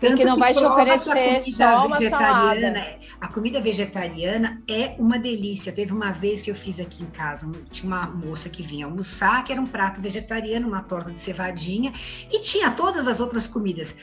Tanto 0.00 0.14
e 0.14 0.16
que 0.18 0.24
não 0.24 0.34
que 0.34 0.40
vai 0.40 0.54
te 0.54 0.64
oferecer 0.64 1.42
só 1.42 1.86
uma 1.86 2.00
salada. 2.00 2.98
A 3.20 3.26
comida 3.26 3.60
vegetariana 3.60 4.62
é 4.70 4.94
uma 4.96 5.18
delícia. 5.18 5.72
Teve 5.72 5.92
uma 5.92 6.12
vez 6.12 6.40
que 6.40 6.52
eu 6.52 6.54
fiz 6.54 6.78
aqui 6.78 7.02
em 7.02 7.10
casa, 7.10 7.50
tinha 7.72 7.88
uma 7.88 8.06
moça 8.06 8.48
que 8.48 8.62
vinha 8.62 8.86
almoçar, 8.86 9.42
que 9.42 9.50
era 9.50 9.60
um 9.60 9.66
prato 9.66 10.00
vegetariano, 10.00 10.68
uma 10.68 10.82
torta 10.82 11.10
de 11.10 11.18
cevadinha, 11.18 11.92
e 12.32 12.38
tinha 12.38 12.70
todas 12.70 13.08
as 13.08 13.18
outras 13.18 13.48
comidas 13.48 13.96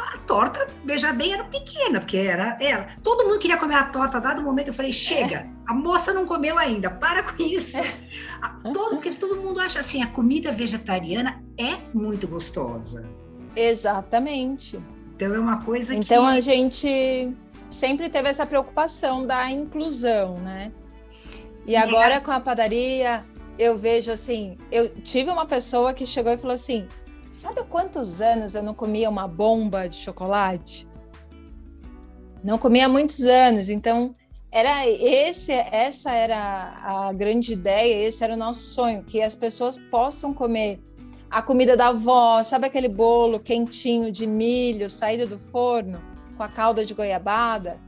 a 0.00 0.18
torta, 0.18 0.66
veja 0.84 1.12
bem, 1.12 1.32
era 1.32 1.44
pequena, 1.44 2.00
porque 2.00 2.16
era 2.16 2.56
ela. 2.60 2.86
Todo 3.02 3.24
mundo 3.24 3.38
queria 3.38 3.56
comer 3.56 3.74
a 3.74 3.84
torta, 3.84 4.20
dado 4.20 4.42
momento 4.42 4.68
eu 4.68 4.74
falei, 4.74 4.92
chega, 4.92 5.36
é. 5.36 5.48
a 5.66 5.74
moça 5.74 6.12
não 6.12 6.26
comeu 6.26 6.58
ainda, 6.58 6.90
para 6.90 7.22
com 7.22 7.42
isso. 7.42 7.78
É. 8.64 8.70
Todo, 8.72 8.94
porque 8.94 9.10
todo 9.10 9.40
mundo 9.40 9.58
acha 9.60 9.80
assim, 9.80 10.00
a 10.00 10.06
comida 10.06 10.52
vegetariana 10.52 11.42
é 11.58 11.76
muito 11.92 12.28
gostosa. 12.28 13.08
Exatamente. 13.56 14.80
Então 15.16 15.34
é 15.34 15.40
uma 15.40 15.64
coisa 15.64 15.92
então, 15.92 16.04
que... 16.04 16.14
Então 16.14 16.26
a 16.26 16.40
gente 16.40 17.34
sempre 17.68 18.08
teve 18.08 18.28
essa 18.28 18.46
preocupação 18.46 19.26
da 19.26 19.50
inclusão, 19.50 20.36
né? 20.36 20.70
E 21.66 21.76
agora 21.76 22.14
é. 22.14 22.20
com 22.20 22.30
a 22.30 22.38
padaria, 22.38 23.24
eu 23.58 23.76
vejo 23.76 24.12
assim, 24.12 24.56
eu 24.70 24.88
tive 25.02 25.30
uma 25.30 25.44
pessoa 25.44 25.92
que 25.92 26.06
chegou 26.06 26.32
e 26.32 26.38
falou 26.38 26.54
assim: 26.54 26.86
Sabe 27.38 27.62
quantos 27.70 28.20
anos 28.20 28.56
eu 28.56 28.64
não 28.64 28.74
comia 28.74 29.08
uma 29.08 29.28
bomba 29.28 29.88
de 29.88 29.94
chocolate? 29.94 30.88
Não 32.42 32.58
comia 32.58 32.86
há 32.86 32.88
muitos 32.88 33.20
anos, 33.20 33.68
então 33.68 34.12
era 34.50 34.88
esse, 34.88 35.52
essa 35.52 36.10
era 36.10 36.74
a 36.82 37.12
grande 37.12 37.52
ideia, 37.52 38.08
esse 38.08 38.24
era 38.24 38.34
o 38.34 38.36
nosso 38.36 38.74
sonho, 38.74 39.04
que 39.04 39.22
as 39.22 39.36
pessoas 39.36 39.76
possam 39.76 40.34
comer 40.34 40.80
a 41.30 41.40
comida 41.40 41.76
da 41.76 41.90
avó, 41.90 42.42
sabe 42.42 42.66
aquele 42.66 42.88
bolo 42.88 43.38
quentinho 43.38 44.10
de 44.10 44.26
milho 44.26 44.90
saído 44.90 45.28
do 45.28 45.38
forno 45.38 46.00
com 46.36 46.42
a 46.42 46.48
calda 46.48 46.84
de 46.84 46.92
goiabada? 46.92 47.78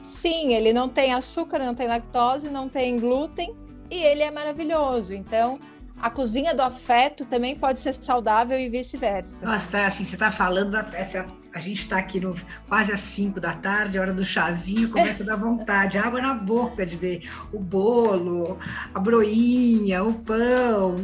Sim, 0.00 0.54
ele 0.54 0.72
não 0.72 0.88
tem 0.88 1.12
açúcar, 1.12 1.58
não 1.58 1.74
tem 1.74 1.88
lactose, 1.88 2.48
não 2.48 2.68
tem 2.68 2.96
glúten 2.96 3.56
e 3.90 3.96
ele 3.96 4.22
é 4.22 4.30
maravilhoso. 4.30 5.12
Então, 5.12 5.58
a 6.00 6.10
cozinha 6.10 6.54
do 6.54 6.62
afeto 6.62 7.24
também 7.24 7.56
pode 7.56 7.80
ser 7.80 7.92
saudável 7.92 8.58
e 8.58 8.68
vice-versa. 8.68 9.44
Nossa, 9.44 9.70
tá, 9.70 9.86
assim, 9.86 10.04
você 10.04 10.14
está 10.14 10.30
falando, 10.30 10.76
essa, 10.94 11.26
a 11.54 11.58
gente 11.58 11.80
está 11.80 11.98
aqui 11.98 12.20
no, 12.20 12.34
quase 12.68 12.92
às 12.92 13.00
5 13.00 13.40
da 13.40 13.52
tarde, 13.54 13.98
hora 13.98 14.12
do 14.12 14.24
chazinho, 14.24 14.90
começa 14.90 15.22
a 15.22 15.26
dar 15.26 15.36
vontade, 15.36 15.98
água 15.98 16.20
na 16.20 16.34
boca 16.34 16.86
de 16.86 16.96
ver 16.96 17.30
o 17.52 17.58
bolo, 17.58 18.58
a 18.94 18.98
broinha, 18.98 20.02
o 20.02 20.14
pão. 20.14 20.96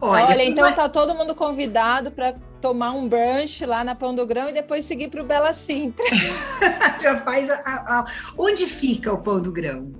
Olha, 0.00 0.26
Olha 0.26 0.44
então 0.44 0.70
tá 0.74 0.88
todo 0.88 1.14
mundo 1.14 1.34
convidado 1.34 2.10
para 2.10 2.34
tomar 2.60 2.92
um 2.92 3.08
brunch 3.08 3.64
lá 3.64 3.84
na 3.84 3.94
Pão 3.94 4.14
do 4.14 4.26
Grão 4.26 4.48
e 4.48 4.52
depois 4.52 4.84
seguir 4.84 5.08
para 5.08 5.22
o 5.22 5.24
Bela 5.24 5.52
Sintra. 5.52 6.04
Já 7.00 7.16
faz 7.20 7.48
a, 7.48 7.54
a, 7.54 8.00
a... 8.00 8.06
Onde 8.36 8.66
fica 8.66 9.12
o 9.12 9.18
Pão 9.18 9.40
do 9.40 9.52
Grão? 9.52 9.92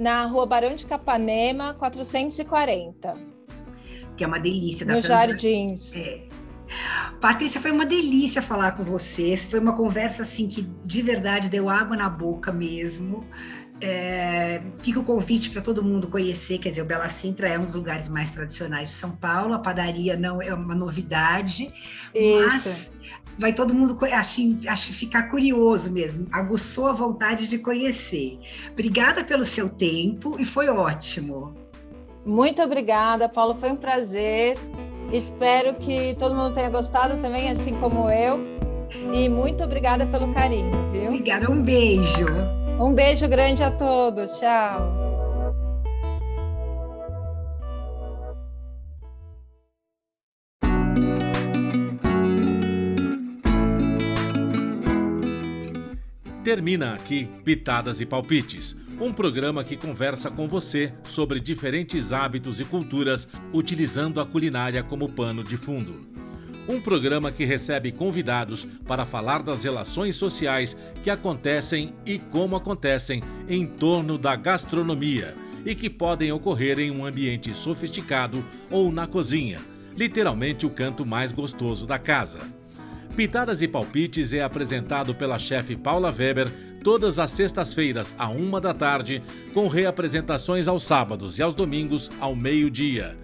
Na 0.00 0.24
rua 0.24 0.46
Barão 0.46 0.74
de 0.74 0.86
Capanema, 0.86 1.74
440. 1.74 3.16
Que 4.16 4.24
é 4.24 4.26
uma 4.26 4.40
delícia. 4.40 4.86
Nos 4.86 5.04
Jardins. 5.04 5.94
É. 5.94 6.22
Patrícia, 7.20 7.60
foi 7.60 7.70
uma 7.70 7.84
delícia 7.84 8.40
falar 8.40 8.72
com 8.72 8.82
vocês. 8.82 9.44
Foi 9.44 9.60
uma 9.60 9.76
conversa 9.76 10.22
assim 10.22 10.48
que 10.48 10.62
de 10.84 11.02
verdade 11.02 11.50
deu 11.50 11.68
água 11.68 11.96
na 11.96 12.08
boca 12.08 12.50
mesmo. 12.50 13.24
É, 13.80 14.60
fica 14.78 15.00
o 15.00 15.04
convite 15.04 15.50
para 15.50 15.62
todo 15.62 15.82
mundo 15.82 16.08
conhecer, 16.08 16.58
quer 16.58 16.70
dizer, 16.70 16.82
o 16.82 16.84
Bela 16.84 17.08
Sintra 17.08 17.48
é 17.48 17.58
um 17.58 17.64
dos 17.64 17.74
lugares 17.74 18.08
mais 18.08 18.30
tradicionais 18.30 18.88
de 18.88 18.94
São 18.94 19.10
Paulo, 19.10 19.54
a 19.54 19.58
padaria 19.58 20.16
não 20.16 20.40
é 20.42 20.52
uma 20.52 20.74
novidade, 20.74 21.72
Isso. 22.14 22.68
mas 22.68 22.90
vai 23.38 23.52
todo 23.52 23.74
mundo, 23.74 23.98
acho, 24.12 24.40
acho 24.66 24.86
que 24.88 24.92
ficar 24.92 25.24
curioso 25.30 25.90
mesmo, 25.90 26.26
aguçou 26.30 26.88
a 26.88 26.92
vontade 26.92 27.46
de 27.46 27.58
conhecer. 27.58 28.38
Obrigada 28.72 29.24
pelo 29.24 29.44
seu 29.44 29.68
tempo 29.68 30.36
e 30.38 30.44
foi 30.44 30.68
ótimo. 30.68 31.54
Muito 32.24 32.62
obrigada, 32.62 33.28
Paulo, 33.28 33.54
foi 33.54 33.70
um 33.72 33.76
prazer. 33.76 34.58
Espero 35.10 35.74
que 35.74 36.14
todo 36.18 36.34
mundo 36.34 36.54
tenha 36.54 36.70
gostado 36.70 37.20
também, 37.20 37.50
assim 37.50 37.74
como 37.74 38.10
eu. 38.10 38.38
E 39.12 39.28
muito 39.28 39.64
obrigada 39.64 40.06
pelo 40.06 40.32
carinho, 40.32 40.90
viu? 40.92 41.08
Obrigada, 41.08 41.50
um 41.50 41.62
beijo. 41.62 42.26
Um 42.80 42.94
beijo 42.94 43.28
grande 43.28 43.62
a 43.62 43.70
todos. 43.70 44.40
Tchau. 44.40 45.10
Termina 56.42 56.94
aqui 56.94 57.28
Pitadas 57.44 58.00
e 58.00 58.06
Palpites, 58.06 58.74
um 58.98 59.12
programa 59.12 59.62
que 59.62 59.76
conversa 59.76 60.30
com 60.30 60.48
você 60.48 60.90
sobre 61.04 61.38
diferentes 61.38 62.14
hábitos 62.14 62.60
e 62.60 62.64
culturas 62.64 63.28
utilizando 63.52 64.22
a 64.22 64.26
culinária 64.26 64.82
como 64.82 65.12
pano 65.12 65.44
de 65.44 65.58
fundo. 65.58 66.19
Um 66.70 66.80
programa 66.80 67.32
que 67.32 67.44
recebe 67.44 67.90
convidados 67.90 68.64
para 68.86 69.04
falar 69.04 69.42
das 69.42 69.64
relações 69.64 70.14
sociais 70.14 70.76
que 71.02 71.10
acontecem 71.10 71.92
e 72.06 72.16
como 72.16 72.54
acontecem 72.54 73.24
em 73.48 73.66
torno 73.66 74.16
da 74.16 74.36
gastronomia 74.36 75.34
e 75.66 75.74
que 75.74 75.90
podem 75.90 76.30
ocorrer 76.30 76.78
em 76.78 76.92
um 76.92 77.04
ambiente 77.04 77.52
sofisticado 77.52 78.44
ou 78.70 78.92
na 78.92 79.08
cozinha, 79.08 79.58
literalmente 79.96 80.64
o 80.64 80.70
canto 80.70 81.04
mais 81.04 81.32
gostoso 81.32 81.88
da 81.88 81.98
casa. 81.98 82.38
Pitadas 83.16 83.60
e 83.62 83.66
Palpites 83.66 84.32
é 84.32 84.40
apresentado 84.40 85.12
pela 85.12 85.40
chefe 85.40 85.74
Paula 85.74 86.14
Weber 86.16 86.48
todas 86.84 87.18
as 87.18 87.32
sextas-feiras, 87.32 88.14
à 88.16 88.28
uma 88.28 88.60
da 88.60 88.72
tarde, 88.72 89.20
com 89.52 89.66
reapresentações 89.66 90.68
aos 90.68 90.84
sábados 90.84 91.36
e 91.36 91.42
aos 91.42 91.56
domingos, 91.56 92.08
ao 92.20 92.36
meio-dia. 92.36 93.18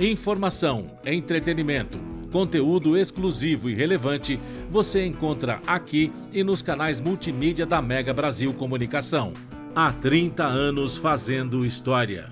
Informação, 0.00 0.86
entretenimento, 1.04 1.98
conteúdo 2.32 2.96
exclusivo 2.96 3.68
e 3.68 3.74
relevante 3.74 4.40
você 4.70 5.04
encontra 5.04 5.60
aqui 5.66 6.10
e 6.32 6.42
nos 6.42 6.62
canais 6.62 6.98
multimídia 6.98 7.66
da 7.66 7.82
Mega 7.82 8.14
Brasil 8.14 8.54
Comunicação. 8.54 9.34
Há 9.74 9.92
30 9.92 10.42
anos 10.42 10.96
fazendo 10.96 11.66
história. 11.66 12.30